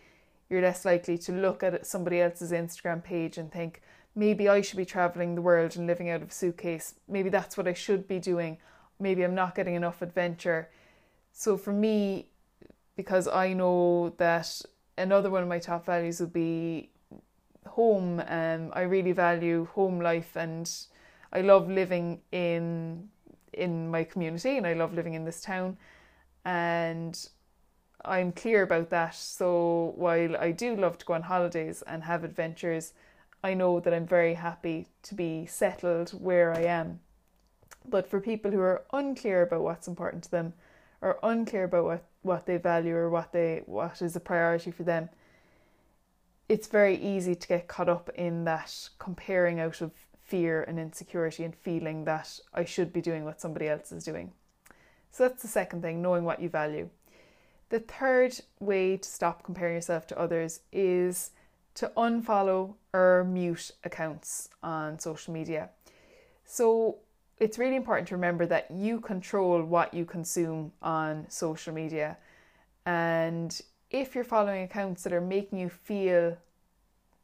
You're 0.48 0.62
less 0.62 0.84
likely 0.84 1.18
to 1.18 1.32
look 1.32 1.62
at 1.62 1.86
somebody 1.86 2.20
else's 2.20 2.52
Instagram 2.52 3.02
page 3.02 3.38
and 3.38 3.52
think, 3.52 3.82
maybe 4.14 4.48
I 4.48 4.60
should 4.60 4.76
be 4.76 4.84
traveling 4.84 5.34
the 5.34 5.42
world 5.42 5.76
and 5.76 5.86
living 5.86 6.10
out 6.10 6.22
of 6.22 6.30
a 6.30 6.32
suitcase. 6.32 6.94
Maybe 7.08 7.28
that's 7.28 7.56
what 7.56 7.68
I 7.68 7.72
should 7.72 8.08
be 8.08 8.18
doing. 8.18 8.58
Maybe 8.98 9.22
I'm 9.22 9.34
not 9.34 9.54
getting 9.54 9.74
enough 9.74 10.02
adventure. 10.02 10.68
So 11.32 11.56
for 11.56 11.72
me, 11.72 12.26
because 12.96 13.28
I 13.28 13.52
know 13.52 14.10
that 14.18 14.60
another 14.98 15.30
one 15.30 15.42
of 15.42 15.48
my 15.48 15.58
top 15.58 15.86
values 15.86 16.20
would 16.20 16.32
be 16.32 16.90
home. 17.66 18.22
Um, 18.26 18.70
I 18.74 18.82
really 18.82 19.12
value 19.12 19.66
home 19.74 20.00
life, 20.00 20.36
and 20.36 20.70
I 21.32 21.40
love 21.40 21.70
living 21.70 22.20
in 22.32 23.08
in 23.52 23.90
my 23.90 24.04
community, 24.04 24.56
and 24.56 24.66
I 24.66 24.74
love 24.74 24.94
living 24.94 25.14
in 25.14 25.24
this 25.24 25.40
town, 25.40 25.76
and 26.44 27.28
I'm 28.04 28.32
clear 28.32 28.62
about 28.62 28.90
that. 28.90 29.14
So 29.14 29.92
while 29.96 30.36
I 30.36 30.52
do 30.52 30.74
love 30.74 30.98
to 30.98 31.06
go 31.06 31.14
on 31.14 31.22
holidays 31.22 31.82
and 31.86 32.04
have 32.04 32.24
adventures, 32.24 32.92
I 33.42 33.54
know 33.54 33.80
that 33.80 33.94
I'm 33.94 34.06
very 34.06 34.34
happy 34.34 34.88
to 35.02 35.14
be 35.14 35.46
settled 35.46 36.10
where 36.10 36.54
I 36.54 36.62
am. 36.62 37.00
But 37.88 38.06
for 38.06 38.20
people 38.20 38.50
who 38.50 38.60
are 38.60 38.84
unclear 38.92 39.42
about 39.42 39.62
what's 39.62 39.88
important 39.88 40.24
to 40.24 40.30
them, 40.30 40.52
or 41.00 41.18
unclear 41.22 41.64
about 41.64 41.84
what, 41.84 42.04
what 42.22 42.46
they 42.46 42.58
value 42.58 42.94
or 42.94 43.08
what 43.08 43.32
they 43.32 43.62
what 43.66 44.02
is 44.02 44.16
a 44.16 44.20
priority 44.20 44.70
for 44.70 44.82
them, 44.82 45.08
it's 46.48 46.66
very 46.66 46.96
easy 46.96 47.34
to 47.34 47.48
get 47.48 47.68
caught 47.68 47.88
up 47.88 48.10
in 48.14 48.44
that 48.44 48.90
comparing 48.98 49.60
out 49.60 49.80
of 49.80 49.92
fear 50.22 50.62
and 50.62 50.78
insecurity 50.78 51.44
and 51.44 51.54
feeling 51.54 52.04
that 52.04 52.38
I 52.52 52.64
should 52.64 52.92
be 52.92 53.00
doing 53.00 53.24
what 53.24 53.40
somebody 53.40 53.68
else 53.68 53.92
is 53.92 54.04
doing. 54.04 54.32
So 55.10 55.28
that's 55.28 55.42
the 55.42 55.48
second 55.48 55.82
thing, 55.82 56.00
knowing 56.02 56.24
what 56.24 56.40
you 56.40 56.48
value. 56.48 56.88
The 57.70 57.80
third 57.80 58.40
way 58.58 58.96
to 58.96 59.08
stop 59.08 59.44
comparing 59.44 59.74
yourself 59.74 60.06
to 60.08 60.18
others 60.18 60.60
is 60.72 61.30
to 61.74 61.92
unfollow 61.96 62.74
or 62.92 63.24
mute 63.24 63.70
accounts 63.84 64.48
on 64.62 64.98
social 64.98 65.32
media. 65.32 65.70
So 66.44 66.98
it's 67.38 67.58
really 67.58 67.76
important 67.76 68.08
to 68.08 68.14
remember 68.14 68.44
that 68.46 68.70
you 68.70 69.00
control 69.00 69.62
what 69.62 69.94
you 69.94 70.04
consume 70.04 70.72
on 70.82 71.26
social 71.28 71.72
media. 71.72 72.16
And 72.86 73.60
if 73.90 74.14
you're 74.14 74.24
following 74.24 74.62
accounts 74.62 75.04
that 75.04 75.12
are 75.12 75.20
making 75.20 75.58
you 75.58 75.68
feel 75.68 76.36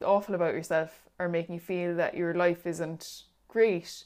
awful 0.04 0.34
about 0.34 0.54
yourself 0.54 1.08
or 1.18 1.28
making 1.28 1.54
you 1.54 1.60
feel 1.60 1.96
that 1.96 2.16
your 2.16 2.34
life 2.34 2.66
isn't 2.66 3.24
great, 3.48 4.04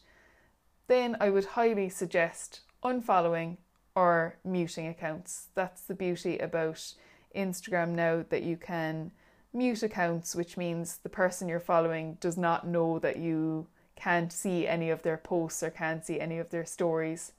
then 0.87 1.17
I 1.21 1.31
would 1.31 1.45
highly 1.45 1.89
suggest 1.89 2.61
unfollowing 2.83 3.59
or 4.01 4.37
muting 4.43 4.87
accounts. 4.87 5.49
That's 5.55 5.83
the 5.83 5.95
beauty 5.95 6.39
about 6.39 6.95
Instagram 7.37 7.91
now 7.91 8.25
that 8.31 8.43
you 8.43 8.57
can 8.57 9.11
mute 9.53 9.83
accounts, 9.83 10.35
which 10.35 10.57
means 10.57 10.97
the 10.97 11.11
person 11.11 11.51
you're 11.51 11.61
following 11.61 12.17
does 12.19 12.39
not 12.39 12.67
know 12.67 12.99
that 12.99 13.19
you 13.19 13.67
can't 13.97 14.33
see 14.33 14.67
any 14.67 14.89
of 14.89 15.03
their 15.03 15.19
posts 15.19 15.63
or 15.63 15.69
can't 15.69 16.03
see 16.03 16.19
any 16.19 16.39
of 16.39 16.49
their 16.49 16.65
stories. 16.65 17.33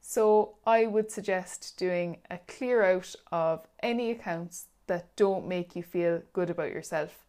So 0.00 0.56
I 0.66 0.86
would 0.86 1.12
suggest 1.12 1.78
doing 1.78 2.18
a 2.28 2.38
clear 2.48 2.82
out 2.82 3.14
of 3.30 3.64
any 3.80 4.10
accounts 4.10 4.66
that 4.88 5.14
don't 5.14 5.46
make 5.46 5.76
you 5.76 5.84
feel 5.84 6.20
good 6.32 6.50
about 6.50 6.72
yourself. 6.72 7.24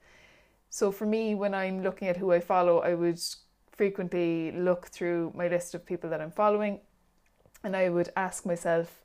So 0.71 0.91
for 0.91 1.05
me, 1.05 1.35
when 1.35 1.53
I'm 1.53 1.83
looking 1.83 2.07
at 2.07 2.17
who 2.17 2.31
I 2.31 2.39
follow, 2.39 2.79
I 2.79 2.95
would 2.95 3.19
frequently 3.71 4.51
look 4.51 4.87
through 4.87 5.31
my 5.35 5.47
list 5.47 5.75
of 5.75 5.85
people 5.85 6.09
that 6.09 6.21
I'm 6.21 6.31
following 6.31 6.79
and 7.63 7.75
I 7.75 7.89
would 7.89 8.11
ask 8.15 8.45
myself, 8.45 9.03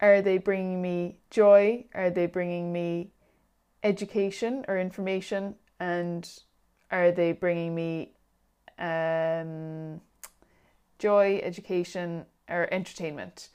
are 0.00 0.22
they 0.22 0.38
bringing 0.38 0.80
me 0.80 1.18
joy? 1.30 1.84
Are 1.94 2.10
they 2.10 2.26
bringing 2.26 2.72
me 2.72 3.12
education 3.82 4.64
or 4.68 4.78
information? 4.78 5.56
And 5.78 6.28
are 6.90 7.12
they 7.12 7.32
bringing 7.32 7.74
me 7.74 8.12
um, 8.78 10.00
joy, 10.98 11.40
education, 11.42 12.24
or 12.48 12.68
entertainment. 12.72 13.48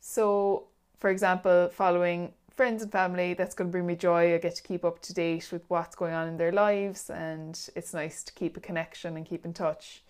So, 0.00 0.68
for 0.98 1.10
example, 1.10 1.68
following 1.72 2.32
friends 2.54 2.82
and 2.82 2.90
family, 2.90 3.34
that's 3.34 3.54
going 3.54 3.68
to 3.68 3.72
bring 3.72 3.86
me 3.86 3.96
joy. 3.96 4.34
I 4.34 4.38
get 4.38 4.56
to 4.56 4.62
keep 4.62 4.84
up 4.84 5.00
to 5.02 5.14
date 5.14 5.50
with 5.52 5.62
what's 5.68 5.96
going 5.96 6.14
on 6.14 6.28
in 6.28 6.36
their 6.36 6.52
lives, 6.52 7.10
and 7.10 7.58
it's 7.74 7.94
nice 7.94 8.22
to 8.24 8.32
keep 8.32 8.56
a 8.56 8.60
connection 8.60 9.16
and 9.16 9.26
keep 9.26 9.44
in 9.44 9.52
touch. 9.52 10.02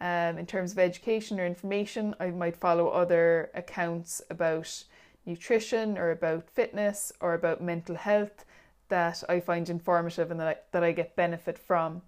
Um, 0.00 0.38
in 0.38 0.46
terms 0.46 0.72
of 0.72 0.78
education 0.78 1.40
or 1.40 1.46
information, 1.46 2.14
I 2.20 2.30
might 2.30 2.56
follow 2.56 2.88
other 2.88 3.50
accounts 3.54 4.20
about 4.28 4.84
nutrition 5.24 5.96
or 5.96 6.10
about 6.10 6.50
fitness 6.50 7.12
or 7.20 7.34
about 7.34 7.62
mental 7.62 7.96
health 7.96 8.44
that 8.88 9.22
I 9.28 9.40
find 9.40 9.68
informative 9.70 10.30
and 10.30 10.38
that 10.40 10.48
I, 10.48 10.56
that 10.72 10.84
I 10.84 10.92
get 10.92 11.16
benefit 11.16 11.58
from. 11.58 12.02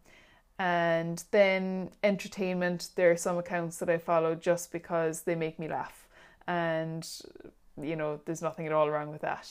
And 0.58 1.22
then 1.30 1.90
entertainment, 2.02 2.90
there 2.96 3.10
are 3.10 3.16
some 3.16 3.38
accounts 3.38 3.78
that 3.78 3.90
I 3.90 3.98
follow 3.98 4.34
just 4.34 4.72
because 4.72 5.22
they 5.22 5.34
make 5.34 5.58
me 5.58 5.68
laugh. 5.68 6.06
And, 6.46 7.06
you 7.80 7.96
know, 7.96 8.20
there's 8.24 8.42
nothing 8.42 8.66
at 8.66 8.72
all 8.72 8.90
wrong 8.90 9.10
with 9.10 9.22
that. 9.22 9.48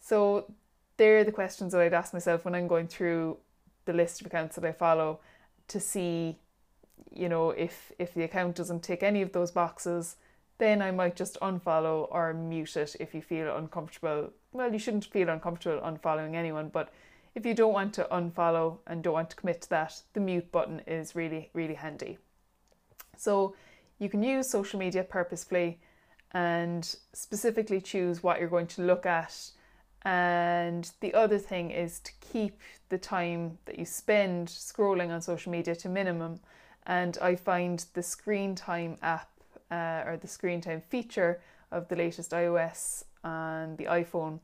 So, 0.00 0.52
they're 0.96 1.24
the 1.24 1.32
questions 1.32 1.72
that 1.72 1.80
I'd 1.80 1.94
ask 1.94 2.12
myself 2.12 2.44
when 2.44 2.54
I'm 2.54 2.68
going 2.68 2.86
through 2.86 3.38
the 3.84 3.92
list 3.92 4.20
of 4.20 4.26
accounts 4.26 4.56
that 4.56 4.64
I 4.64 4.72
follow 4.72 5.20
to 5.68 5.80
see, 5.80 6.38
you 7.12 7.28
know, 7.28 7.50
if, 7.50 7.92
if 7.98 8.14
the 8.14 8.24
account 8.24 8.56
doesn't 8.56 8.82
tick 8.82 9.02
any 9.02 9.22
of 9.22 9.32
those 9.32 9.50
boxes, 9.50 10.16
then 10.58 10.82
I 10.82 10.90
might 10.90 11.16
just 11.16 11.38
unfollow 11.40 12.08
or 12.10 12.32
mute 12.32 12.76
it 12.76 12.96
if 13.00 13.14
you 13.14 13.22
feel 13.22 13.56
uncomfortable. 13.56 14.32
Well, 14.52 14.72
you 14.72 14.78
shouldn't 14.78 15.06
feel 15.06 15.28
uncomfortable 15.28 15.80
unfollowing 15.82 16.34
anyone, 16.34 16.68
but 16.68 16.92
if 17.34 17.44
you 17.44 17.54
don't 17.54 17.72
want 17.72 17.92
to 17.94 18.06
unfollow 18.12 18.78
and 18.86 19.02
don't 19.02 19.14
want 19.14 19.30
to 19.30 19.36
commit 19.36 19.62
to 19.62 19.70
that, 19.70 20.00
the 20.12 20.20
mute 20.20 20.52
button 20.52 20.80
is 20.86 21.16
really, 21.16 21.50
really 21.52 21.74
handy. 21.74 22.18
So 23.16 23.56
you 23.98 24.08
can 24.08 24.22
use 24.22 24.50
social 24.50 24.78
media 24.78 25.02
purposefully 25.02 25.80
and 26.32 26.96
specifically 27.12 27.80
choose 27.80 28.22
what 28.22 28.38
you're 28.38 28.48
going 28.48 28.66
to 28.68 28.82
look 28.82 29.06
at 29.06 29.50
And 30.04 30.90
the 31.00 31.14
other 31.14 31.38
thing 31.38 31.70
is 31.70 31.98
to 32.00 32.12
keep 32.20 32.60
the 32.90 32.98
time 32.98 33.58
that 33.64 33.78
you 33.78 33.86
spend 33.86 34.48
scrolling 34.48 35.10
on 35.10 35.22
social 35.22 35.50
media 35.50 35.74
to 35.76 35.88
minimum. 35.88 36.40
And 36.86 37.16
I 37.20 37.36
find 37.36 37.84
the 37.94 38.02
screen 38.02 38.54
time 38.54 38.98
app 39.02 39.30
uh, 39.70 40.02
or 40.06 40.18
the 40.20 40.28
screen 40.28 40.60
time 40.60 40.82
feature 40.88 41.40
of 41.70 41.88
the 41.88 41.96
latest 41.96 42.30
iOS 42.30 43.04
and 43.22 43.76
the 43.78 43.84
iPhone 43.84 44.40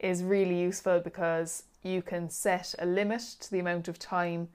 is 0.00 0.22
really 0.22 0.60
useful 0.60 1.00
because 1.00 1.64
you 1.82 2.02
can 2.02 2.28
set 2.30 2.74
a 2.78 2.86
limit 2.86 3.22
to 3.40 3.50
the 3.50 3.58
amount 3.58 3.88
of 3.88 3.98
time 3.98 4.48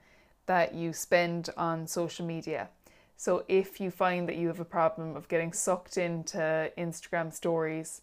that 0.46 0.74
you 0.74 0.92
spend 0.92 1.50
on 1.56 1.86
social 1.86 2.24
media. 2.24 2.68
So 3.16 3.44
if 3.48 3.80
you 3.80 3.90
find 3.90 4.28
that 4.28 4.36
you 4.36 4.48
have 4.48 4.60
a 4.60 4.64
problem 4.64 5.16
of 5.16 5.28
getting 5.28 5.52
sucked 5.52 5.96
into 5.96 6.70
Instagram 6.76 7.32
stories 7.32 8.02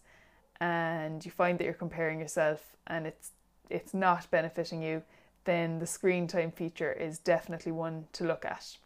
and 0.60 1.24
you 1.24 1.30
find 1.30 1.58
that 1.58 1.64
you're 1.64 1.74
comparing 1.74 2.20
yourself 2.20 2.76
and 2.86 3.06
it's 3.06 3.30
it's 3.70 3.94
not 3.94 4.30
benefiting 4.30 4.82
you, 4.82 5.02
then 5.44 5.78
the 5.78 5.86
screen 5.86 6.26
time 6.26 6.50
feature 6.50 6.92
is 6.92 7.18
definitely 7.18 7.72
one 7.72 8.06
to 8.12 8.24
look 8.24 8.44
at. 8.44 8.76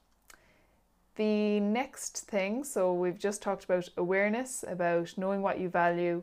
The 1.16 1.61
next 1.61 2.26
thing, 2.26 2.62
so 2.62 2.92
we've 2.92 3.18
just 3.18 3.40
talked 3.40 3.64
about 3.64 3.88
awareness, 3.96 4.64
about 4.68 5.14
knowing 5.16 5.40
what 5.40 5.58
you 5.58 5.70
value, 5.70 6.23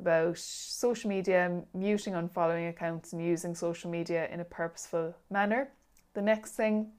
about 0.00 0.38
social 0.38 1.10
media, 1.10 1.60
muting 1.74 2.14
unfollowing 2.14 2.70
accounts 2.70 3.12
and 3.12 3.22
using 3.22 3.54
social 3.54 3.90
media 3.90 4.28
in 4.32 4.40
a 4.40 4.44
purposeful 4.44 5.14
manner. 5.30 5.68
The 6.14 6.22
next 6.22 6.52
thing 6.52 6.92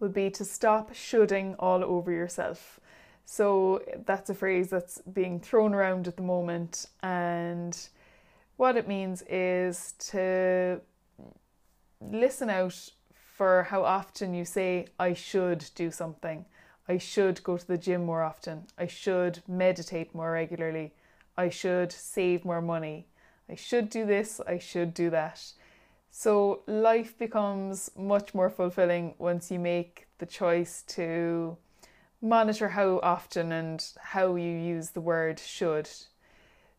would 0.00 0.12
be 0.12 0.28
to 0.30 0.44
stop 0.44 0.92
shoulding 0.92 1.54
all 1.54 1.84
over 1.84 2.10
yourself. 2.10 2.80
So 3.24 3.82
that's 4.04 4.28
a 4.28 4.34
phrase 4.34 4.70
that's 4.70 5.00
being 5.02 5.38
thrown 5.38 5.72
around 5.72 6.08
at 6.08 6.16
the 6.16 6.22
moment, 6.22 6.86
and 7.02 7.78
what 8.56 8.76
it 8.76 8.88
means 8.88 9.22
is 9.28 9.92
to 10.10 10.80
listen 12.00 12.50
out 12.50 12.90
for 13.38 13.62
how 13.62 13.84
often 13.84 14.34
you 14.34 14.44
say, 14.44 14.88
I 14.98 15.14
should 15.14 15.64
do 15.76 15.92
something. 15.92 16.44
I 16.88 16.98
should 16.98 17.40
go 17.44 17.56
to 17.56 17.64
the 17.64 17.78
gym 17.78 18.04
more 18.04 18.24
often. 18.24 18.64
I 18.76 18.88
should 18.88 19.44
meditate 19.46 20.12
more 20.12 20.32
regularly. 20.32 20.92
I 21.36 21.48
should 21.48 21.92
save 21.92 22.44
more 22.44 22.60
money. 22.60 23.06
I 23.48 23.54
should 23.54 23.90
do 23.90 24.04
this. 24.04 24.40
I 24.44 24.58
should 24.58 24.92
do 24.92 25.08
that. 25.10 25.40
So 26.10 26.62
life 26.66 27.16
becomes 27.16 27.92
much 27.96 28.34
more 28.34 28.50
fulfilling 28.50 29.14
once 29.18 29.52
you 29.52 29.60
make 29.60 30.08
the 30.18 30.26
choice 30.26 30.82
to 30.88 31.56
monitor 32.20 32.70
how 32.70 32.98
often 33.04 33.52
and 33.52 33.86
how 34.00 34.34
you 34.34 34.50
use 34.50 34.90
the 34.90 35.00
word 35.00 35.38
should. 35.38 35.88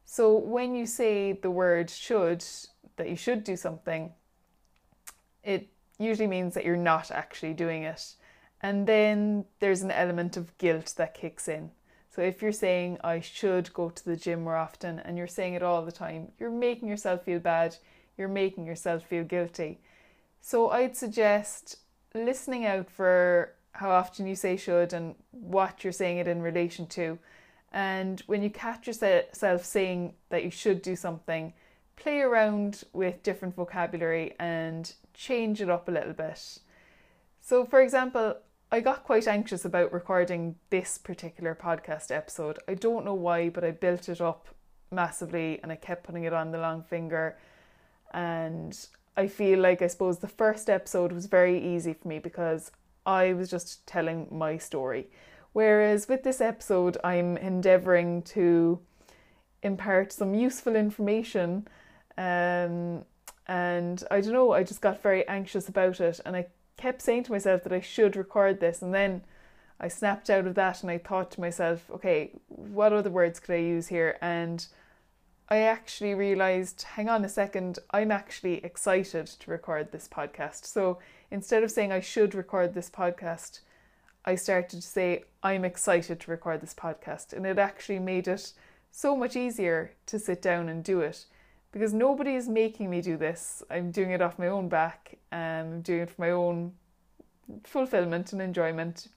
So 0.03 0.35
when 0.35 0.75
you 0.75 0.85
say 0.85 1.31
the 1.31 1.51
word 1.51 1.89
should, 1.89 2.43
that 2.97 3.07
you 3.07 3.15
should 3.15 3.45
do 3.45 3.55
something, 3.55 4.11
it 5.41 5.69
usually 5.99 6.27
means 6.27 6.55
that 6.55 6.65
you're 6.65 6.77
not 6.77 7.11
actually 7.11 7.53
doing 7.53 7.83
it. 7.83 8.13
And 8.61 8.87
then 8.87 9.45
there's 9.59 9.81
an 9.81 9.91
element 9.91 10.35
of 10.37 10.57
guilt 10.57 10.93
that 10.97 11.13
kicks 11.13 11.47
in. 11.47 11.71
So 12.09 12.21
if 12.23 12.41
you're 12.41 12.51
saying, 12.51 12.97
I 13.03 13.19
should 13.19 13.73
go 13.73 13.89
to 13.89 14.05
the 14.05 14.17
gym 14.17 14.43
more 14.43 14.55
often, 14.55 14.99
and 14.99 15.17
you're 15.17 15.27
saying 15.27 15.53
it 15.53 15.63
all 15.63 15.85
the 15.85 15.91
time, 15.91 16.31
you're 16.39 16.49
making 16.49 16.89
yourself 16.89 17.23
feel 17.23 17.39
bad, 17.39 17.77
you're 18.17 18.27
making 18.27 18.65
yourself 18.65 19.03
feel 19.03 19.23
guilty. 19.23 19.79
So 20.41 20.69
I'd 20.71 20.97
suggest 20.97 21.77
listening 22.15 22.65
out 22.65 22.89
for 22.89 23.53
how 23.73 23.91
often 23.91 24.27
you 24.27 24.35
say 24.35 24.57
should 24.57 24.91
and 24.93 25.15
what 25.31 25.83
you're 25.83 25.93
saying 25.93 26.17
it 26.17 26.27
in 26.27 26.41
relation 26.41 26.87
to. 26.87 27.19
And 27.71 28.21
when 28.25 28.41
you 28.41 28.49
catch 28.49 28.87
yourself 28.87 29.63
saying 29.63 30.15
that 30.29 30.43
you 30.43 30.49
should 30.49 30.81
do 30.81 30.95
something, 30.95 31.53
play 31.99 32.21
around 32.21 32.83
with 32.93 33.21
different 33.23 33.55
vocabulary 33.55 34.33
and 34.39 34.93
change 35.13 35.61
it 35.61 35.69
up 35.69 35.87
a 35.87 35.91
little 35.91 36.13
bit. 36.13 36.59
So, 37.41 37.65
for 37.65 37.81
example, 37.81 38.37
I 38.71 38.79
got 38.79 39.03
quite 39.03 39.27
anxious 39.27 39.65
about 39.65 39.91
recording 39.91 40.55
this 40.69 40.97
particular 40.97 41.55
podcast 41.55 42.11
episode. 42.11 42.59
I 42.67 42.75
don't 42.75 43.05
know 43.05 43.15
why, 43.15 43.49
but 43.49 43.63
I 43.63 43.71
built 43.71 44.07
it 44.07 44.21
up 44.21 44.47
massively 44.91 45.59
and 45.61 45.71
I 45.71 45.75
kept 45.75 46.03
putting 46.03 46.23
it 46.23 46.33
on 46.33 46.51
the 46.51 46.59
long 46.59 46.83
finger. 46.83 47.37
And 48.13 48.77
I 49.17 49.27
feel 49.27 49.59
like 49.59 49.81
I 49.81 49.87
suppose 49.87 50.19
the 50.19 50.27
first 50.27 50.69
episode 50.69 51.11
was 51.11 51.25
very 51.25 51.59
easy 51.75 51.93
for 51.93 52.07
me 52.07 52.19
because 52.19 52.71
I 53.05 53.33
was 53.33 53.49
just 53.49 53.85
telling 53.87 54.27
my 54.31 54.57
story. 54.57 55.09
Whereas 55.51 56.07
with 56.07 56.23
this 56.23 56.41
episode, 56.41 56.97
I'm 57.03 57.37
endeavouring 57.37 58.21
to 58.23 58.79
impart 59.63 60.13
some 60.13 60.33
useful 60.33 60.75
information. 60.75 61.67
Um, 62.19 63.05
and 63.47 64.03
I 64.11 64.19
don't 64.19 64.33
know, 64.33 64.51
I 64.51 64.63
just 64.63 64.81
got 64.81 65.01
very 65.01 65.25
anxious 65.27 65.69
about 65.69 66.01
it. 66.01 66.19
And 66.25 66.35
I 66.35 66.47
kept 66.77 67.01
saying 67.01 67.23
to 67.23 67.31
myself 67.31 67.63
that 67.63 67.73
I 67.73 67.79
should 67.79 68.17
record 68.17 68.59
this. 68.59 68.81
And 68.81 68.93
then 68.93 69.23
I 69.79 69.87
snapped 69.87 70.29
out 70.29 70.45
of 70.45 70.55
that 70.55 70.81
and 70.81 70.91
I 70.91 70.97
thought 70.97 71.31
to 71.31 71.41
myself, 71.41 71.89
okay, 71.89 72.31
what 72.47 72.91
other 72.91 73.09
words 73.09 73.39
could 73.39 73.55
I 73.55 73.59
use 73.59 73.87
here? 73.87 74.17
And 74.21 74.67
I 75.47 75.59
actually 75.59 76.13
realized, 76.13 76.83
hang 76.83 77.07
on 77.07 77.23
a 77.23 77.29
second, 77.29 77.79
I'm 77.91 78.11
actually 78.11 78.63
excited 78.65 79.25
to 79.27 79.49
record 79.49 79.91
this 79.91 80.07
podcast. 80.07 80.65
So 80.65 80.99
instead 81.31 81.63
of 81.63 81.71
saying 81.71 81.93
I 81.93 82.01
should 82.01 82.35
record 82.35 82.73
this 82.73 82.89
podcast, 82.89 83.61
I 84.25 84.35
started 84.35 84.81
to 84.81 84.87
say 84.87 85.23
I'm 85.41 85.63
excited 85.63 86.19
to 86.19 86.31
record 86.31 86.59
this 86.59 86.73
podcast. 86.73 87.31
And 87.31 87.47
it 87.47 87.57
actually 87.57 87.99
made 87.99 88.27
it 88.27 88.51
so 88.91 89.15
much 89.15 89.37
easier 89.37 89.93
to 90.07 90.19
sit 90.19 90.41
down 90.41 90.67
and 90.67 90.83
do 90.83 90.99
it 90.99 91.25
because 91.71 91.93
nobody 91.93 92.35
is 92.35 92.47
making 92.47 92.89
me 92.89 93.01
do 93.01 93.17
this. 93.17 93.63
I'm 93.69 93.91
doing 93.91 94.11
it 94.11 94.21
off 94.21 94.39
my 94.39 94.47
own 94.47 94.69
back 94.69 95.17
and 95.31 95.73
I'm 95.73 95.81
doing 95.81 96.01
it 96.01 96.09
for 96.09 96.21
my 96.21 96.31
own 96.31 96.73
fulfillment 97.63 98.33
and 98.33 98.41
enjoyment. 98.41 99.07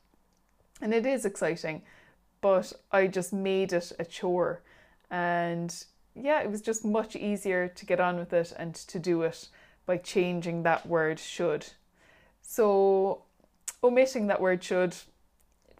And 0.80 0.92
it 0.92 1.06
is 1.06 1.24
exciting, 1.24 1.82
but 2.40 2.72
I 2.90 3.06
just 3.06 3.32
made 3.32 3.72
it 3.72 3.92
a 3.98 4.04
chore. 4.04 4.62
And 5.10 5.84
yeah, 6.14 6.42
it 6.42 6.50
was 6.50 6.60
just 6.60 6.84
much 6.84 7.16
easier 7.16 7.68
to 7.68 7.86
get 7.86 8.00
on 8.00 8.16
with 8.16 8.32
it 8.32 8.52
and 8.58 8.74
to 8.74 8.98
do 8.98 9.22
it 9.22 9.48
by 9.86 9.96
changing 9.96 10.62
that 10.62 10.86
word 10.86 11.18
should. 11.18 11.66
So, 12.42 13.22
omitting 13.82 14.26
that 14.26 14.40
word 14.40 14.62
should 14.62 14.94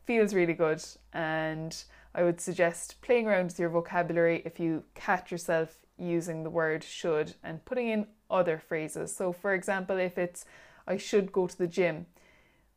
feels 0.05 0.35
really 0.35 0.55
good, 0.55 0.83
and 1.13 1.85
I 2.15 2.23
would 2.25 2.41
suggest 2.41 3.01
playing 3.03 3.27
around 3.27 3.47
with 3.47 3.59
your 3.59 3.69
vocabulary 3.69 4.43
if 4.45 4.59
you 4.59 4.85
catch 4.95 5.31
yourself 5.31 5.77
using 6.03 6.43
the 6.43 6.51
word 6.51 6.85
should 6.85 7.35
and 7.43 7.65
putting 7.65 7.89
in 7.89 8.07
other 8.31 8.59
phrases. 8.59 9.15
So, 9.15 9.33
for 9.33 9.55
example, 9.55 9.97
if 9.97 10.19
it's 10.19 10.45
I 10.87 10.97
should 10.97 11.33
go 11.33 11.47
to 11.47 11.57
the 11.57 11.67
gym, 11.67 12.07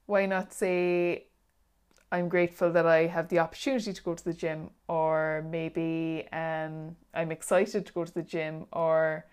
why 0.05 0.25
not 0.25 0.53
say 0.53 1.25
I'm 2.11 2.29
grateful 2.29 2.71
that 2.71 2.85
I 2.85 3.07
have 3.07 3.29
the 3.29 3.39
opportunity 3.39 3.91
to 3.91 4.03
go 4.03 4.13
to 4.13 4.23
the 4.23 4.33
gym, 4.33 4.69
or 4.87 5.45
maybe 5.49 6.27
um, 6.31 6.95
I'm 7.13 7.31
excited 7.31 7.85
to 7.85 7.93
go 7.93 8.05
to 8.05 8.13
the 8.13 8.21
gym, 8.21 8.67
or 8.71 9.25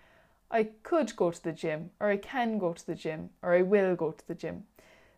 I 0.49 0.63
could 0.81 1.15
go 1.15 1.31
to 1.31 1.43
the 1.43 1.51
gym, 1.51 1.91
or 1.99 2.09
I 2.09 2.17
can 2.17 2.57
go 2.57 2.73
to 2.73 2.85
the 2.85 2.95
gym, 2.95 3.29
or 3.41 3.53
I 3.53 3.61
will 3.61 3.95
go 3.95 4.11
to 4.11 4.27
the 4.27 4.35
gym. 4.35 4.63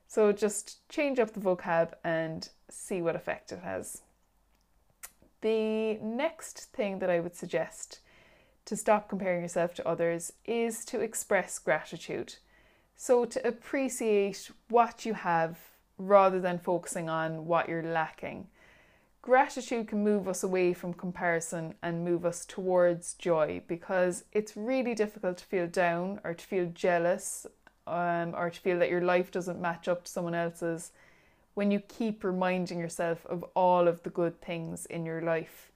So 0.08 0.32
just 0.32 0.88
change 0.90 1.18
up 1.18 1.34
the 1.34 1.40
vocab 1.40 1.94
and 2.04 2.48
see 2.70 3.02
what 3.02 3.16
effect 3.16 3.52
it 3.52 3.60
has. 3.60 4.02
The 5.42 5.98
next 6.02 6.72
thing 6.74 7.00
that 7.00 7.10
I 7.10 7.20
would 7.20 7.36
suggest 7.36 8.00
to 8.66 8.76
stop 8.76 9.10
comparing 9.10 9.42
yourself 9.42 9.74
to 9.76 9.88
others 9.88 10.34
is 10.46 10.84
to 10.86 11.00
express 11.00 11.60
gratitude. 11.60 12.36
So 12.96 13.26
to 13.26 13.48
appreciate 13.48 14.50
what 14.70 15.06
you 15.06 15.14
have 15.14 15.58
rather 15.98 16.40
than 16.40 16.60
focusing 16.60 17.10
on 17.10 17.46
what 17.46 17.70
you're 17.70 17.84
lacking. 17.84 18.48
Gratitude 19.22 19.88
can 19.88 20.04
move 20.04 20.28
us 20.28 20.44
away 20.44 20.74
from 20.74 20.94
comparison 20.94 21.74
and 21.82 22.06
move 22.06 22.26
us 22.26 22.46
towards 22.46 23.16
joy 23.16 23.62
because 23.68 24.24
it's 24.34 24.56
really 24.56 24.94
difficult 24.94 25.38
to 25.38 25.46
feel 25.46 25.68
down 25.68 26.20
or 26.24 26.34
to 26.34 26.46
feel 26.46 26.70
jealous 26.74 27.48
um, 27.88 28.34
or 28.36 28.50
to 28.50 28.60
feel 28.60 28.78
that 28.80 28.90
your 28.90 29.02
life 29.02 29.32
doesn't 29.32 29.60
match 29.60 29.88
up 29.88 30.04
to 30.04 30.12
someone 30.12 30.36
else's 30.36 30.92
when 31.56 31.72
you 31.72 31.80
keep 31.80 32.24
reminding 32.24 32.78
yourself 32.78 33.26
of 33.26 33.44
all 33.56 33.88
of 33.88 34.04
the 34.04 34.10
good 34.10 34.40
things 34.42 34.86
in 34.86 35.06
your 35.06 35.22
life. 35.22 35.72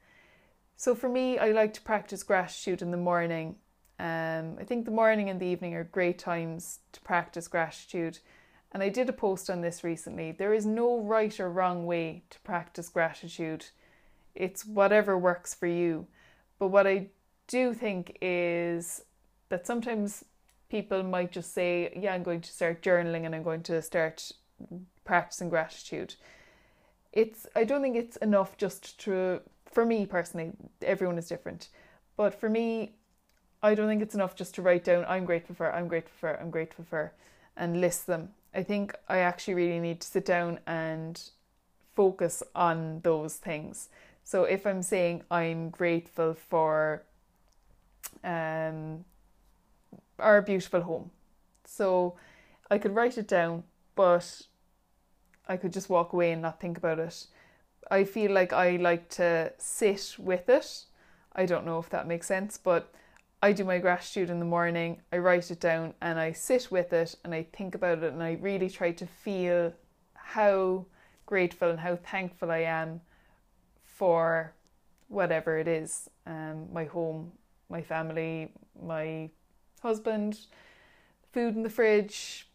So 0.79 0.95
for 0.95 1.09
me, 1.09 1.37
I 1.37 1.51
like 1.51 1.73
to 1.73 1.81
practice 1.81 2.23
gratitude 2.23 2.81
in 2.81 2.91
the 2.91 2.95
morning. 2.95 3.57
Um, 3.99 4.55
I 4.57 4.63
think 4.63 4.85
the 4.85 4.91
morning 4.91 5.29
and 5.29 5.37
the 5.37 5.45
evening 5.45 5.73
are 5.73 5.83
great 5.83 6.17
times 6.17 6.79
to 6.93 7.01
practice 7.01 7.49
gratitude 7.49 8.19
and 8.71 8.81
I 8.81 8.87
did 8.87 9.09
a 9.09 9.13
post 9.13 9.49
on 9.49 9.59
this 9.59 9.83
recently. 9.83 10.31
There 10.31 10.53
is 10.53 10.65
no 10.65 11.01
right 11.01 11.37
or 11.37 11.49
wrong 11.51 11.85
way 11.85 12.23
to 12.29 12.39
practice 12.39 12.87
gratitude, 12.87 13.65
it's 14.33 14.65
whatever 14.65 15.17
works 15.17 15.53
for 15.53 15.67
you. 15.67 16.07
But 16.59 16.69
what 16.69 16.87
I 16.87 17.07
do 17.47 17.73
think 17.73 18.17
is 18.21 19.03
that 19.49 19.67
sometimes 19.67 20.23
people 20.69 21.03
might 21.03 21.33
just 21.33 21.53
say, 21.53 21.91
Yeah, 21.99 22.13
I'm 22.13 22.23
going 22.23 22.39
to 22.39 22.53
start 22.53 22.81
journaling 22.81 23.25
and 23.25 23.35
I'm 23.35 23.43
going 23.43 23.63
to 23.63 23.81
start 23.81 24.31
practicing 25.03 25.49
gratitude. 25.49 26.15
It's 27.11 27.47
I 27.53 27.65
don't 27.65 27.81
think 27.81 27.97
it's 27.97 28.15
enough 28.17 28.55
just 28.55 28.97
to 29.01 29.41
for 29.71 29.85
me 29.85 30.05
personally, 30.05 30.51
everyone 30.81 31.17
is 31.17 31.27
different. 31.27 31.69
But 32.17 32.33
for 32.39 32.49
me, 32.49 32.93
I 33.61 33.75
don't 33.75 33.87
think 33.87 34.01
it's 34.01 34.15
enough 34.15 34.35
just 34.35 34.55
to 34.55 34.61
write 34.61 34.83
down, 34.83 35.05
I'm 35.07 35.25
grateful 35.25 35.55
for, 35.55 35.73
I'm 35.73 35.87
grateful 35.87 36.15
for, 36.19 36.39
I'm 36.39 36.49
grateful 36.49 36.85
for, 36.85 37.13
and 37.57 37.81
list 37.81 38.07
them. 38.07 38.29
I 38.53 38.63
think 38.63 38.95
I 39.07 39.19
actually 39.19 39.53
really 39.55 39.79
need 39.79 40.01
to 40.01 40.07
sit 40.07 40.25
down 40.25 40.59
and 40.65 41.21
focus 41.95 42.41
on 42.55 43.01
those 43.01 43.35
things. 43.35 43.89
So 44.23 44.43
if 44.43 44.65
I'm 44.65 44.81
saying 44.81 45.23
I'm 45.29 45.69
grateful 45.69 46.33
for 46.33 47.03
um, 48.23 49.05
our 50.17 50.41
beautiful 50.41 50.81
home, 50.81 51.11
so 51.65 52.15
I 52.71 52.77
could 52.77 52.95
write 52.95 53.17
it 53.17 53.27
down, 53.27 53.63
but 53.95 54.43
I 55.47 55.57
could 55.57 55.73
just 55.73 55.89
walk 55.89 56.13
away 56.13 56.31
and 56.31 56.41
not 56.41 56.59
think 56.59 56.77
about 56.77 56.99
it. 56.99 57.27
I 57.89 58.03
feel 58.03 58.31
like 58.31 58.53
I 58.53 58.77
like 58.77 59.09
to 59.09 59.53
sit 59.57 60.15
with 60.19 60.49
it. 60.49 60.85
I 61.35 61.45
don't 61.45 61.65
know 61.65 61.79
if 61.79 61.89
that 61.89 62.07
makes 62.07 62.27
sense, 62.27 62.57
but 62.57 62.93
I 63.41 63.53
do 63.53 63.63
my 63.63 63.77
gratitude 63.77 64.29
in 64.29 64.39
the 64.39 64.45
morning, 64.45 64.99
I 65.13 65.17
write 65.17 65.49
it 65.49 65.61
down 65.61 65.93
and 66.01 66.19
I 66.19 66.33
sit 66.33 66.69
with 66.69 66.91
it 66.91 67.15
and 67.23 67.33
I 67.33 67.43
think 67.53 67.73
about 67.73 68.03
it 68.03 68.11
and 68.11 68.21
I 68.21 68.33
really 68.41 68.69
try 68.69 68.91
to 68.91 69.05
feel 69.05 69.73
how 70.13 70.85
grateful 71.25 71.69
and 71.69 71.79
how 71.79 71.95
thankful 71.95 72.51
I 72.51 72.59
am 72.59 72.99
for 73.81 74.53
whatever 75.07 75.57
it 75.57 75.67
is 75.67 76.09
um, 76.25 76.67
my 76.73 76.83
home, 76.83 77.31
my 77.69 77.81
family, 77.81 78.51
my 78.81 79.29
husband, 79.81 80.39
food 81.31 81.55
in 81.55 81.63
the 81.63 81.69
fridge, 81.69 82.49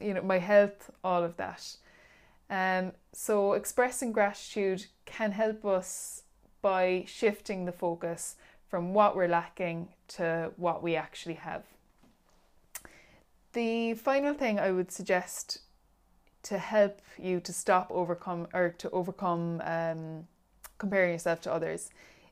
you 0.00 0.14
know, 0.14 0.22
my 0.22 0.38
health, 0.38 0.90
all 1.02 1.24
of 1.24 1.36
that. 1.36 1.76
Um, 2.50 2.92
so, 3.12 3.52
expressing 3.52 4.12
gratitude 4.12 4.86
can 5.04 5.32
help 5.32 5.64
us 5.64 6.22
by 6.60 7.04
shifting 7.06 7.64
the 7.64 7.72
focus 7.72 8.36
from 8.68 8.94
what 8.94 9.14
we're 9.14 9.28
lacking 9.28 9.88
to 10.08 10.52
what 10.56 10.82
we 10.82 10.96
actually 10.96 11.34
have. 11.34 11.64
The 13.52 13.94
final 13.94 14.32
thing 14.32 14.58
I 14.58 14.70
would 14.70 14.90
suggest 14.90 15.58
to 16.44 16.58
help 16.58 17.02
you 17.18 17.38
to 17.40 17.52
stop 17.52 17.90
overcome 17.90 18.48
or 18.54 18.70
to 18.78 18.90
overcome 18.90 19.60
um, 19.64 20.26
comparing 20.78 21.12
yourself 21.12 21.40
to 21.42 21.52
others 21.52 21.90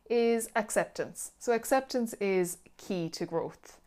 is 0.09 0.49
acceptance. 0.57 1.33
So, 1.39 1.53
acceptance 1.53 2.15
is 2.15 2.59
key 2.77 3.09
to 3.11 3.27
growth. 3.27 3.79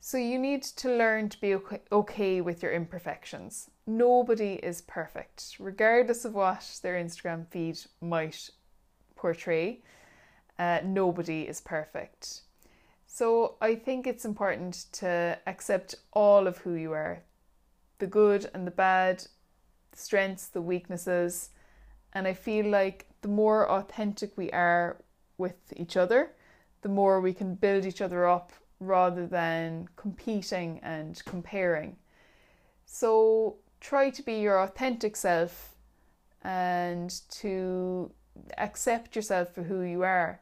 So, 0.00 0.16
you 0.16 0.38
need 0.38 0.62
to 0.62 0.88
learn 0.88 1.28
to 1.28 1.40
be 1.40 1.56
okay 1.92 2.40
with 2.40 2.62
your 2.62 2.72
imperfections. 2.72 3.70
Nobody 3.88 4.56
is 4.62 4.82
perfect, 4.82 5.56
regardless 5.58 6.26
of 6.26 6.34
what 6.34 6.78
their 6.82 7.02
Instagram 7.02 7.46
feed 7.46 7.78
might 8.02 8.50
portray. 9.16 9.80
Uh, 10.58 10.80
nobody 10.84 11.44
is 11.44 11.62
perfect. 11.62 12.42
So 13.06 13.54
I 13.62 13.74
think 13.76 14.06
it's 14.06 14.26
important 14.26 14.84
to 14.92 15.38
accept 15.46 15.94
all 16.12 16.46
of 16.46 16.58
who 16.58 16.74
you 16.74 16.92
are 16.92 17.22
the 17.98 18.06
good 18.06 18.50
and 18.52 18.66
the 18.66 18.70
bad, 18.70 19.20
the 19.90 19.98
strengths, 19.98 20.48
the 20.48 20.60
weaknesses. 20.60 21.48
And 22.12 22.28
I 22.28 22.34
feel 22.34 22.66
like 22.66 23.06
the 23.22 23.28
more 23.28 23.70
authentic 23.70 24.36
we 24.36 24.50
are 24.50 24.98
with 25.38 25.72
each 25.74 25.96
other, 25.96 26.32
the 26.82 26.90
more 26.90 27.22
we 27.22 27.32
can 27.32 27.54
build 27.54 27.86
each 27.86 28.02
other 28.02 28.28
up 28.28 28.52
rather 28.80 29.26
than 29.26 29.88
competing 29.96 30.78
and 30.82 31.24
comparing. 31.24 31.96
So 32.84 33.56
try 33.80 34.10
to 34.10 34.22
be 34.22 34.34
your 34.34 34.60
authentic 34.60 35.16
self 35.16 35.74
and 36.42 37.20
to 37.30 38.10
accept 38.56 39.16
yourself 39.16 39.54
for 39.54 39.64
who 39.64 39.82
you 39.82 40.02
are 40.02 40.40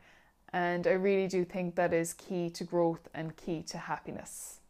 and 0.57 0.87
I 0.87 0.93
really 0.93 1.29
do 1.29 1.45
think 1.45 1.75
that 1.75 1.93
is 1.93 2.15
key 2.15 2.49
to 2.51 2.65
growth 2.65 3.09
and 3.13 3.37
key 3.37 3.63
to 3.65 3.77
happiness. 3.77 4.61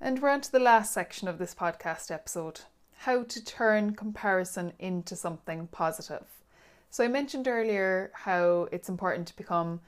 And 0.00 0.22
we're 0.22 0.30
on 0.30 0.40
to 0.40 0.52
the 0.52 0.58
last 0.58 0.94
section 0.94 1.28
of 1.28 1.36
this 1.36 1.54
podcast 1.54 2.10
episode 2.10 2.62
how 3.00 3.24
to 3.24 3.44
turn 3.44 3.94
comparison 3.94 4.72
into 4.78 5.16
something 5.16 5.66
positive. 5.66 6.24
So, 6.90 7.04
I 7.04 7.08
mentioned 7.08 7.46
earlier 7.46 8.10
how 8.14 8.68
it's 8.72 8.88
important 8.88 9.28
to 9.28 9.36
become 9.36 9.80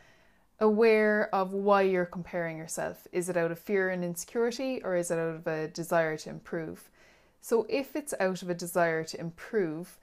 aware 0.62 1.28
of 1.34 1.52
why 1.52 1.82
you're 1.82 2.06
comparing 2.06 2.56
yourself. 2.56 3.08
Is 3.10 3.28
it 3.28 3.36
out 3.36 3.50
of 3.50 3.58
fear 3.58 3.90
and 3.90 4.04
insecurity, 4.04 4.80
or 4.84 4.94
is 4.94 5.10
it 5.10 5.18
out 5.18 5.34
of 5.34 5.46
a 5.48 5.66
desire 5.66 6.16
to 6.18 6.30
improve? 6.30 6.88
So, 7.40 7.66
if 7.68 7.96
it's 7.96 8.14
out 8.20 8.42
of 8.42 8.48
a 8.48 8.54
desire 8.54 9.02
to 9.02 9.20
improve, 9.20 9.98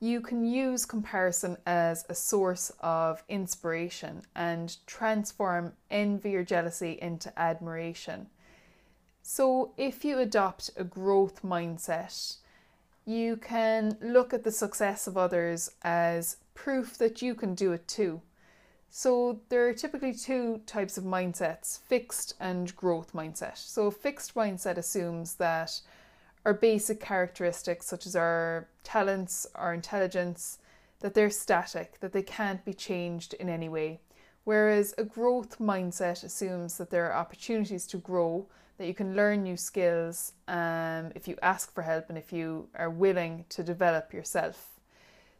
you 0.00 0.20
can 0.20 0.44
use 0.44 0.84
comparison 0.84 1.56
as 1.64 2.04
a 2.10 2.14
source 2.14 2.70
of 2.80 3.24
inspiration 3.30 4.20
and 4.36 4.76
transform 4.86 5.72
envy 5.90 6.36
or 6.36 6.44
jealousy 6.44 6.98
into 7.00 7.36
admiration. 7.38 8.26
So, 9.22 9.72
if 9.78 10.04
you 10.04 10.18
adopt 10.18 10.70
a 10.76 10.84
growth 10.84 11.40
mindset, 11.42 12.36
you 13.06 13.38
can 13.38 13.96
look 14.02 14.34
at 14.34 14.44
the 14.44 14.52
success 14.52 15.06
of 15.06 15.16
others 15.16 15.70
as 15.80 16.36
proof 16.52 16.98
that 16.98 17.22
you 17.22 17.34
can 17.34 17.54
do 17.54 17.72
it 17.72 17.88
too. 17.88 18.20
So, 18.96 19.40
there 19.48 19.66
are 19.66 19.74
typically 19.74 20.14
two 20.14 20.60
types 20.66 20.96
of 20.96 21.02
mindsets 21.02 21.80
fixed 21.80 22.34
and 22.38 22.74
growth 22.76 23.12
mindset. 23.12 23.56
So, 23.56 23.88
a 23.88 23.90
fixed 23.90 24.36
mindset 24.36 24.76
assumes 24.76 25.34
that 25.34 25.80
our 26.44 26.54
basic 26.54 27.00
characteristics, 27.00 27.86
such 27.86 28.06
as 28.06 28.14
our 28.14 28.68
talents, 28.84 29.48
our 29.56 29.74
intelligence, 29.74 30.58
that 31.00 31.12
they're 31.12 31.28
static, 31.28 31.98
that 31.98 32.12
they 32.12 32.22
can't 32.22 32.64
be 32.64 32.72
changed 32.72 33.34
in 33.34 33.48
any 33.48 33.68
way. 33.68 33.98
Whereas 34.44 34.94
a 34.96 35.02
growth 35.02 35.58
mindset 35.58 36.22
assumes 36.22 36.78
that 36.78 36.90
there 36.90 37.10
are 37.10 37.20
opportunities 37.20 37.88
to 37.88 37.96
grow, 37.96 38.46
that 38.78 38.86
you 38.86 38.94
can 38.94 39.16
learn 39.16 39.42
new 39.42 39.56
skills 39.56 40.34
um, 40.46 41.10
if 41.16 41.26
you 41.26 41.36
ask 41.42 41.74
for 41.74 41.82
help 41.82 42.10
and 42.10 42.16
if 42.16 42.32
you 42.32 42.68
are 42.76 42.90
willing 42.90 43.44
to 43.48 43.64
develop 43.64 44.14
yourself. 44.14 44.78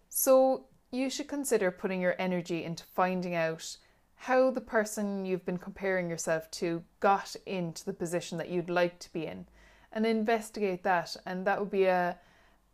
So 0.09 0.64
you 0.95 1.11
should 1.11 1.29
consider 1.29 1.71
putting 1.71 2.01
your 2.01 2.15
energy 2.19 2.65
into 2.65 2.85
finding 2.85 3.35
out 3.35 3.77
how 4.17 4.51
the 4.51 4.61
person 4.61 5.27
you've 5.27 5.45
been 5.45 5.59
comparing 5.59 6.09
yourself 6.09 6.51
to 6.51 6.83
got 7.01 7.37
into 7.45 7.85
the 7.85 7.93
position 7.93 8.39
that 8.39 8.49
you'd 8.49 8.71
like 8.71 8.99
to 8.99 9.13
be 9.13 9.27
in 9.27 9.47
and 9.93 10.07
investigate 10.07 10.83
that. 10.83 11.17
And 11.27 11.47
that 11.47 11.61
would 11.61 11.71
be 11.71 11.85
a, 11.85 12.19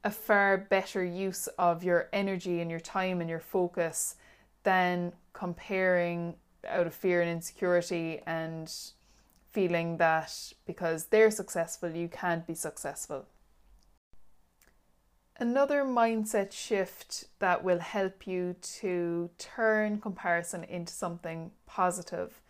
a 0.04 0.10
far 0.10 0.56
better 0.56 1.04
use 1.04 1.48
of 1.58 1.82
your 1.82 2.08
energy 2.12 2.60
and 2.60 2.70
your 2.70 2.80
time 2.80 3.20
and 3.20 3.28
your 3.28 3.40
focus 3.40 4.16
than 4.62 5.12
comparing 5.32 6.36
out 6.68 6.86
of 6.86 6.94
fear 6.94 7.20
and 7.20 7.30
insecurity 7.30 8.20
and 8.26 8.72
feeling 9.50 9.96
that 9.96 10.52
because 10.66 11.06
they're 11.06 11.30
successful, 11.30 11.90
you 11.90 12.08
can't 12.08 12.46
be 12.46 12.54
successful. 12.54 13.26
Another 15.40 15.84
mindset 15.84 16.52
shift 16.52 17.24
that 17.38 17.64
will 17.64 17.78
help 17.78 18.26
you 18.26 18.56
to 18.60 19.30
turn 19.38 19.98
comparison 19.98 20.64
into 20.64 20.92
something 20.92 21.52
positive 21.64 22.42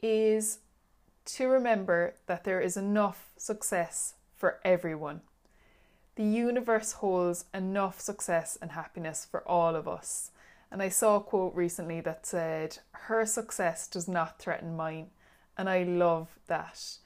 is 0.00 0.60
to 1.24 1.48
remember 1.48 2.14
that 2.26 2.44
there 2.44 2.60
is 2.60 2.76
enough 2.76 3.32
success 3.36 4.14
for 4.36 4.60
everyone. 4.64 5.22
The 6.14 6.22
universe 6.22 6.92
holds 6.92 7.46
enough 7.52 8.00
success 8.00 8.56
and 8.62 8.70
happiness 8.70 9.26
for 9.28 9.40
all 9.48 9.74
of 9.74 9.88
us. 9.88 10.30
And 10.70 10.80
I 10.80 10.90
saw 10.90 11.16
a 11.16 11.20
quote 11.20 11.56
recently 11.56 12.00
that 12.02 12.26
said, 12.26 12.78
Her 12.92 13.26
success 13.26 13.88
does 13.88 14.06
not 14.06 14.38
threaten 14.38 14.76
mine. 14.76 15.08
And 15.58 15.68
I 15.68 15.82
love 15.82 16.38
that. 16.46 16.98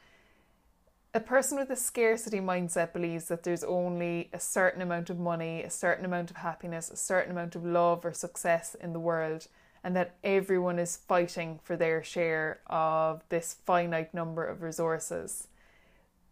A 1.14 1.20
person 1.20 1.58
with 1.58 1.70
a 1.70 1.76
scarcity 1.76 2.38
mindset 2.38 2.92
believes 2.92 3.28
that 3.28 3.42
there's 3.42 3.64
only 3.64 4.28
a 4.32 4.38
certain 4.38 4.82
amount 4.82 5.08
of 5.08 5.18
money, 5.18 5.62
a 5.62 5.70
certain 5.70 6.04
amount 6.04 6.30
of 6.30 6.36
happiness, 6.36 6.90
a 6.90 6.96
certain 6.96 7.32
amount 7.32 7.56
of 7.56 7.64
love 7.64 8.04
or 8.04 8.12
success 8.12 8.74
in 8.74 8.92
the 8.92 9.00
world, 9.00 9.46
and 9.82 9.96
that 9.96 10.16
everyone 10.22 10.78
is 10.78 10.98
fighting 10.98 11.60
for 11.62 11.76
their 11.76 12.02
share 12.02 12.60
of 12.66 13.22
this 13.30 13.56
finite 13.64 14.12
number 14.12 14.44
of 14.44 14.60
resources. 14.60 15.48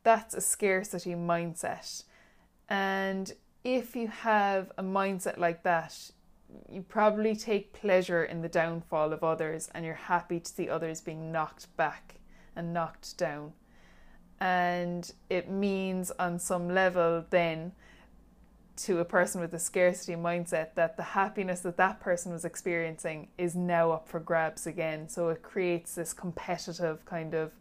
That's 0.03 0.35
a 0.35 0.43
scarcity 0.43 1.15
mindset. 1.15 2.05
And 2.69 3.33
if 3.65 3.97
you 3.97 4.09
have 4.09 4.73
a 4.77 4.83
mindset 4.83 5.39
like 5.39 5.63
that, 5.63 6.11
you 6.71 6.83
probably 6.83 7.35
take 7.35 7.73
pleasure 7.73 8.25
in 8.25 8.43
the 8.43 8.49
downfall 8.49 9.15
of 9.15 9.25
others 9.25 9.71
and 9.75 9.87
you're 9.87 9.95
happy 9.95 10.39
to 10.39 10.53
see 10.53 10.69
others 10.69 11.01
being 11.01 11.33
knocked 11.33 11.75
back 11.79 12.17
and 12.55 12.75
knocked 12.75 13.17
down. 13.17 13.55
And 14.41 15.11
it 15.31 15.51
means, 15.51 16.13
on 16.19 16.39
some 16.39 16.69
level, 16.69 17.25
then 17.31 17.73
to 18.77 18.99
a 18.99 19.05
person 19.05 19.41
with 19.41 19.55
a 19.55 19.59
scarcity 19.59 20.15
mindset 20.15 20.75
that 20.75 20.97
the 20.97 21.03
happiness 21.03 21.61
that 21.61 21.79
that 21.79 21.99
person 22.01 22.33
was 22.33 22.45
experiencing 22.45 23.29
is 23.39 23.57
now 23.57 23.91
up 23.91 24.07
for 24.07 24.21
grabs 24.21 24.67
again. 24.67 25.09
So 25.09 25.31
it 25.31 25.43
creates 25.43 25.95
this 25.95 26.13
competitive 26.13 27.05
kind 27.07 27.35
of 27.35 27.53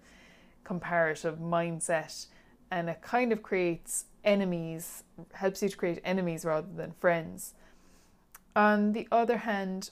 comparative 0.64 1.38
mindset 1.38 2.28
and 2.70 2.90
it 2.90 3.02
kind 3.02 3.32
of 3.32 3.42
creates 3.42 4.06
enemies, 4.24 5.04
helps 5.34 5.62
you 5.62 5.70
to 5.70 5.78
create 5.78 6.02
enemies 6.04 6.44
rather 6.44 6.68
than 6.76 6.94
friends. 7.00 7.54
On 8.56 8.92
the 8.94 9.08
other 9.12 9.38
hand, 9.38 9.92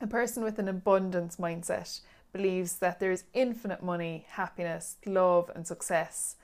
a 0.00 0.06
person 0.06 0.44
with 0.44 0.58
an 0.58 0.68
abundance 0.68 1.36
mindset 1.36 2.00
believes 2.32 2.78
that 2.78 3.00
there's 3.00 3.24
infinite 3.34 3.82
money, 3.82 4.26
happiness, 4.30 4.96
love, 5.06 5.50
and 5.54 5.66
success, 5.66 6.36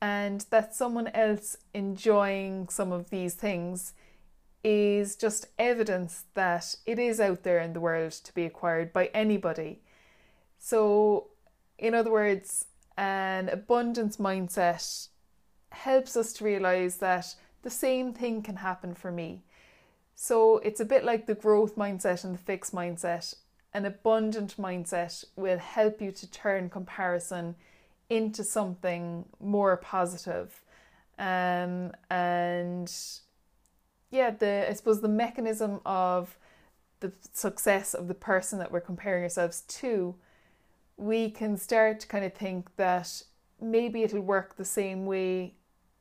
and 0.00 0.46
that 0.50 0.74
someone 0.74 1.08
else 1.08 1.56
enjoying 1.74 2.68
some 2.68 2.92
of 2.92 3.10
these 3.10 3.34
things 3.34 3.92
is 4.62 5.14
just 5.14 5.46
evidence 5.58 6.24
that 6.34 6.74
it 6.86 6.98
is 6.98 7.20
out 7.20 7.44
there 7.44 7.60
in 7.60 7.72
the 7.72 7.80
world 7.80 8.10
to 8.10 8.34
be 8.34 8.44
acquired 8.44 8.92
by 8.92 9.06
anybody. 9.14 9.80
So, 10.58 11.28
in 11.78 11.94
other 11.94 12.10
words, 12.10 12.64
an 12.96 13.48
abundance 13.48 14.16
mindset 14.16 15.08
helps 15.70 16.16
us 16.16 16.32
to 16.32 16.44
realize 16.44 16.96
that 16.96 17.34
the 17.62 17.70
same 17.70 18.12
thing 18.12 18.42
can 18.42 18.56
happen 18.56 18.94
for 18.94 19.12
me. 19.12 19.44
So, 20.16 20.58
it's 20.58 20.80
a 20.80 20.84
bit 20.84 21.04
like 21.04 21.26
the 21.26 21.34
growth 21.34 21.76
mindset 21.76 22.24
and 22.24 22.34
the 22.34 22.38
fixed 22.38 22.74
mindset. 22.74 23.36
An 23.76 23.84
abundant 23.84 24.56
mindset 24.56 25.22
will 25.36 25.58
help 25.58 26.00
you 26.00 26.10
to 26.10 26.30
turn 26.30 26.70
comparison 26.70 27.56
into 28.08 28.42
something 28.42 29.26
more 29.38 29.76
positive. 29.76 30.62
Um, 31.18 31.92
and 32.08 32.90
yeah, 34.10 34.30
the 34.30 34.70
I 34.70 34.72
suppose 34.72 35.02
the 35.02 35.08
mechanism 35.08 35.80
of 35.84 36.38
the 37.00 37.12
success 37.34 37.92
of 37.92 38.08
the 38.08 38.14
person 38.14 38.58
that 38.60 38.72
we're 38.72 38.80
comparing 38.80 39.24
ourselves 39.24 39.60
to, 39.68 40.14
we 40.96 41.28
can 41.28 41.58
start 41.58 42.00
to 42.00 42.06
kind 42.06 42.24
of 42.24 42.32
think 42.32 42.74
that 42.76 43.24
maybe 43.60 44.04
it'll 44.04 44.22
work 44.22 44.56
the 44.56 44.64
same 44.64 45.04
way 45.04 45.52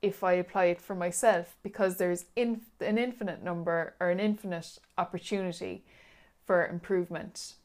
if 0.02 0.24
I 0.24 0.32
apply 0.34 0.66
it 0.68 0.80
for 0.80 0.96
myself 0.96 1.58
because 1.62 1.98
there's 1.98 2.24
in, 2.38 2.62
an 2.80 2.98
infinite 2.98 3.44
number 3.44 3.96
or 4.00 4.12
an 4.12 4.22
infinite 4.22 4.80
opportunity 4.98 5.84
for 6.46 6.66
improvement. 6.66 7.56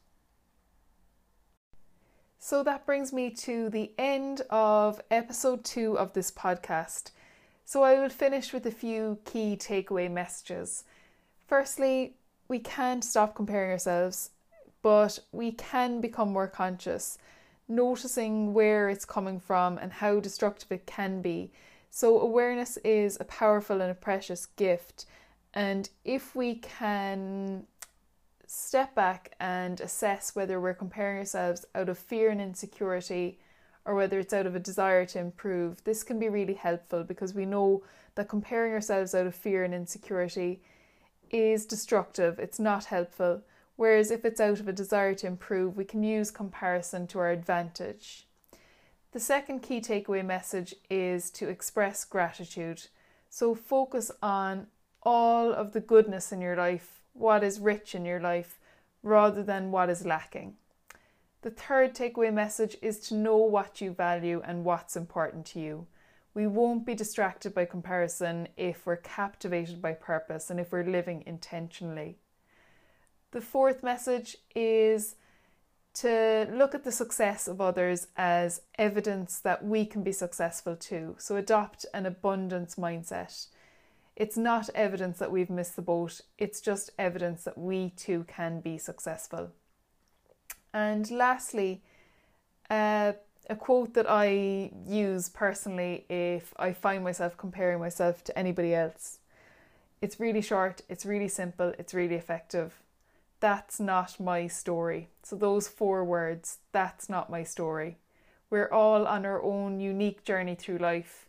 So 2.43 2.63
that 2.63 2.87
brings 2.87 3.13
me 3.13 3.29
to 3.29 3.69
the 3.69 3.91
end 3.99 4.41
of 4.49 4.99
episode 5.11 5.63
two 5.63 5.95
of 5.95 6.13
this 6.13 6.31
podcast. 6.31 7.11
So 7.65 7.83
I 7.83 7.99
will 7.99 8.09
finish 8.09 8.51
with 8.51 8.65
a 8.65 8.71
few 8.71 9.19
key 9.25 9.55
takeaway 9.55 10.09
messages. 10.09 10.83
Firstly, 11.45 12.15
we 12.47 12.57
can't 12.57 13.03
stop 13.03 13.35
comparing 13.35 13.69
ourselves, 13.69 14.31
but 14.81 15.19
we 15.31 15.51
can 15.51 16.01
become 16.01 16.33
more 16.33 16.47
conscious, 16.47 17.19
noticing 17.67 18.55
where 18.55 18.89
it's 18.89 19.05
coming 19.05 19.39
from 19.39 19.77
and 19.77 19.93
how 19.93 20.19
destructive 20.19 20.71
it 20.71 20.87
can 20.87 21.21
be. 21.21 21.51
So, 21.91 22.19
awareness 22.19 22.75
is 22.77 23.17
a 23.19 23.25
powerful 23.25 23.81
and 23.81 23.91
a 23.91 23.95
precious 23.95 24.47
gift. 24.47 25.05
And 25.53 25.87
if 26.03 26.35
we 26.35 26.55
can 26.55 27.67
step 28.53 28.93
back 28.93 29.33
and 29.39 29.79
assess 29.79 30.35
whether 30.35 30.59
we're 30.59 30.73
comparing 30.73 31.19
ourselves 31.19 31.65
out 31.73 31.87
of 31.87 31.97
fear 31.97 32.29
and 32.29 32.41
insecurity 32.41 33.39
or 33.85 33.95
whether 33.95 34.19
it's 34.19 34.33
out 34.33 34.45
of 34.45 34.53
a 34.53 34.59
desire 34.59 35.05
to 35.05 35.19
improve, 35.19 35.81
this 35.85 36.03
can 36.03 36.19
be 36.19 36.27
really 36.27 36.55
helpful 36.55 37.01
because 37.01 37.33
we 37.33 37.45
know 37.45 37.81
that 38.15 38.27
comparing 38.27 38.73
ourselves 38.73 39.15
out 39.15 39.25
of 39.25 39.33
fear 39.33 39.63
and 39.63 39.73
insecurity 39.73 40.61
is 41.29 41.65
destructive, 41.65 42.39
it's 42.39 42.59
not 42.59 42.85
helpful. 42.85 43.41
Whereas 43.77 44.11
if 44.11 44.25
it's 44.25 44.41
out 44.41 44.59
of 44.59 44.67
a 44.67 44.73
desire 44.73 45.15
to 45.15 45.27
improve, 45.27 45.77
we 45.77 45.85
can 45.85 46.03
use 46.03 46.29
comparison 46.29 47.07
to 47.07 47.19
our 47.19 47.31
advantage. 47.31 48.27
The 49.13 49.21
second 49.21 49.61
key 49.61 49.79
takeaway 49.79 50.25
message 50.25 50.75
is 50.89 51.31
to 51.31 51.47
express 51.47 52.03
gratitude. 52.03 52.87
So 53.29 53.55
focus 53.55 54.11
on 54.21 54.67
all 55.03 55.53
of 55.53 55.71
the 55.71 55.79
goodness 55.79 56.33
in 56.33 56.41
your 56.41 56.57
life 56.57 57.00
what 57.13 57.43
is 57.43 57.59
rich 57.59 57.95
in 57.95 58.05
your 58.05 58.19
life 58.19 58.59
rather 59.03 59.43
than 59.43 59.71
what 59.71 59.89
is 59.89 60.05
lacking. 60.05 60.55
The 61.41 61.49
third 61.49 61.95
takeaway 61.95 62.31
message 62.31 62.77
is 62.81 62.99
to 63.07 63.15
know 63.15 63.37
what 63.37 63.81
you 63.81 63.91
value 63.93 64.41
and 64.45 64.63
what's 64.63 64.95
important 64.95 65.45
to 65.47 65.59
you. 65.59 65.87
We 66.33 66.47
won't 66.47 66.85
be 66.85 66.93
distracted 66.93 67.53
by 67.53 67.65
comparison 67.65 68.47
if 68.55 68.85
we're 68.85 68.97
captivated 68.97 69.81
by 69.81 69.93
purpose 69.93 70.49
and 70.49 70.59
if 70.59 70.71
we're 70.71 70.83
living 70.83 71.23
intentionally. 71.25 72.17
The 73.31 73.41
fourth 73.41 73.81
message 73.81 74.37
is 74.55 75.15
to 75.93 76.47
look 76.51 76.73
at 76.73 76.83
the 76.83 76.91
success 76.91 77.47
of 77.47 77.59
others 77.59 78.07
as 78.15 78.61
evidence 78.77 79.39
that 79.39 79.65
we 79.65 79.85
can 79.85 80.03
be 80.03 80.11
successful 80.11 80.75
too. 80.75 81.15
So 81.17 81.35
adopt 81.35 81.85
an 81.93 82.05
abundance 82.05 82.75
mindset. 82.75 83.47
It's 84.15 84.37
not 84.37 84.69
evidence 84.75 85.19
that 85.19 85.31
we've 85.31 85.49
missed 85.49 85.75
the 85.75 85.81
boat, 85.81 86.21
it's 86.37 86.61
just 86.61 86.91
evidence 86.99 87.43
that 87.43 87.57
we 87.57 87.91
too 87.91 88.25
can 88.27 88.59
be 88.59 88.77
successful. 88.77 89.51
And 90.73 91.09
lastly, 91.11 91.81
uh, 92.69 93.13
a 93.49 93.55
quote 93.55 93.93
that 93.95 94.09
I 94.09 94.71
use 94.87 95.29
personally 95.29 96.05
if 96.09 96.53
I 96.57 96.73
find 96.73 97.03
myself 97.03 97.37
comparing 97.37 97.79
myself 97.79 98.23
to 98.25 98.37
anybody 98.37 98.73
else. 98.73 99.19
It's 100.01 100.19
really 100.19 100.41
short, 100.41 100.81
it's 100.89 101.05
really 101.05 101.27
simple, 101.27 101.73
it's 101.77 101.93
really 101.93 102.15
effective. 102.15 102.81
That's 103.39 103.79
not 103.79 104.19
my 104.19 104.47
story. 104.47 105.09
So, 105.23 105.35
those 105.35 105.67
four 105.67 106.03
words, 106.03 106.59
that's 106.71 107.09
not 107.09 107.29
my 107.29 107.43
story. 107.43 107.97
We're 108.49 108.69
all 108.71 109.07
on 109.07 109.25
our 109.25 109.41
own 109.41 109.79
unique 109.79 110.23
journey 110.23 110.55
through 110.55 110.77
life. 110.77 111.27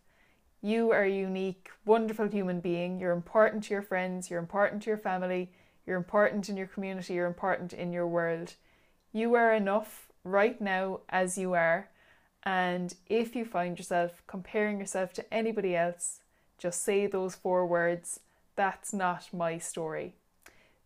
You 0.65 0.93
are 0.93 1.03
a 1.03 1.11
unique, 1.11 1.71
wonderful 1.85 2.29
human 2.29 2.61
being. 2.61 3.01
You're 3.01 3.13
important 3.13 3.65
to 3.65 3.75
your 3.75 3.83
friends, 3.83 4.31
you're 4.31 4.39
important 4.39 4.83
to 4.83 4.91
your 4.91 4.97
family, 4.99 5.51
you're 5.85 5.97
important 5.97 6.49
in 6.49 6.57
your 6.57 6.69
community, 6.69 7.15
you're 7.15 7.27
important 7.27 7.73
in 7.73 7.93
your 7.93 8.07
world. 8.07 8.55
You 9.13 9.35
are 9.35 9.53
enough 9.53 10.07
right 10.23 10.61
now 10.61 11.01
as 11.09 11.37
you 11.37 11.55
are. 11.55 11.89
And 12.45 12.95
if 13.09 13.35
you 13.35 13.45
find 13.45 13.77
yourself 13.77 14.23
comparing 14.29 14.79
yourself 14.79 15.13
to 15.15 15.35
anybody 15.35 15.75
else, 15.75 16.21
just 16.59 16.85
say 16.85 17.09
those 17.09 17.35
four 17.35 17.67
words 17.67 18.21
that's 18.55 18.93
not 18.93 19.33
my 19.33 19.59
story. 19.59 20.15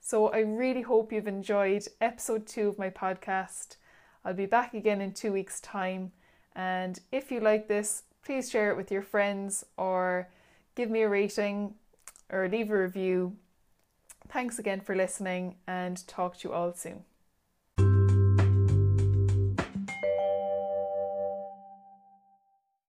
So 0.00 0.28
I 0.28 0.38
really 0.38 0.82
hope 0.82 1.12
you've 1.12 1.26
enjoyed 1.26 1.86
episode 2.00 2.46
two 2.46 2.68
of 2.68 2.78
my 2.78 2.88
podcast. 2.88 3.76
I'll 4.24 4.32
be 4.32 4.46
back 4.46 4.72
again 4.72 5.02
in 5.02 5.12
two 5.12 5.32
weeks' 5.32 5.60
time. 5.60 6.12
And 6.54 7.00
if 7.12 7.30
you 7.30 7.40
like 7.40 7.68
this, 7.68 8.04
please 8.26 8.50
share 8.50 8.72
it 8.72 8.76
with 8.76 8.90
your 8.90 9.02
friends 9.02 9.64
or 9.76 10.28
give 10.74 10.90
me 10.90 11.02
a 11.02 11.08
rating 11.08 11.74
or 12.28 12.48
leave 12.48 12.70
a 12.72 12.76
review. 12.76 13.36
Thanks 14.28 14.58
again 14.58 14.80
for 14.80 14.96
listening 14.96 15.54
and 15.68 16.04
talk 16.08 16.38
to 16.38 16.48
you 16.48 16.52
all 16.52 16.74
soon. 16.74 17.04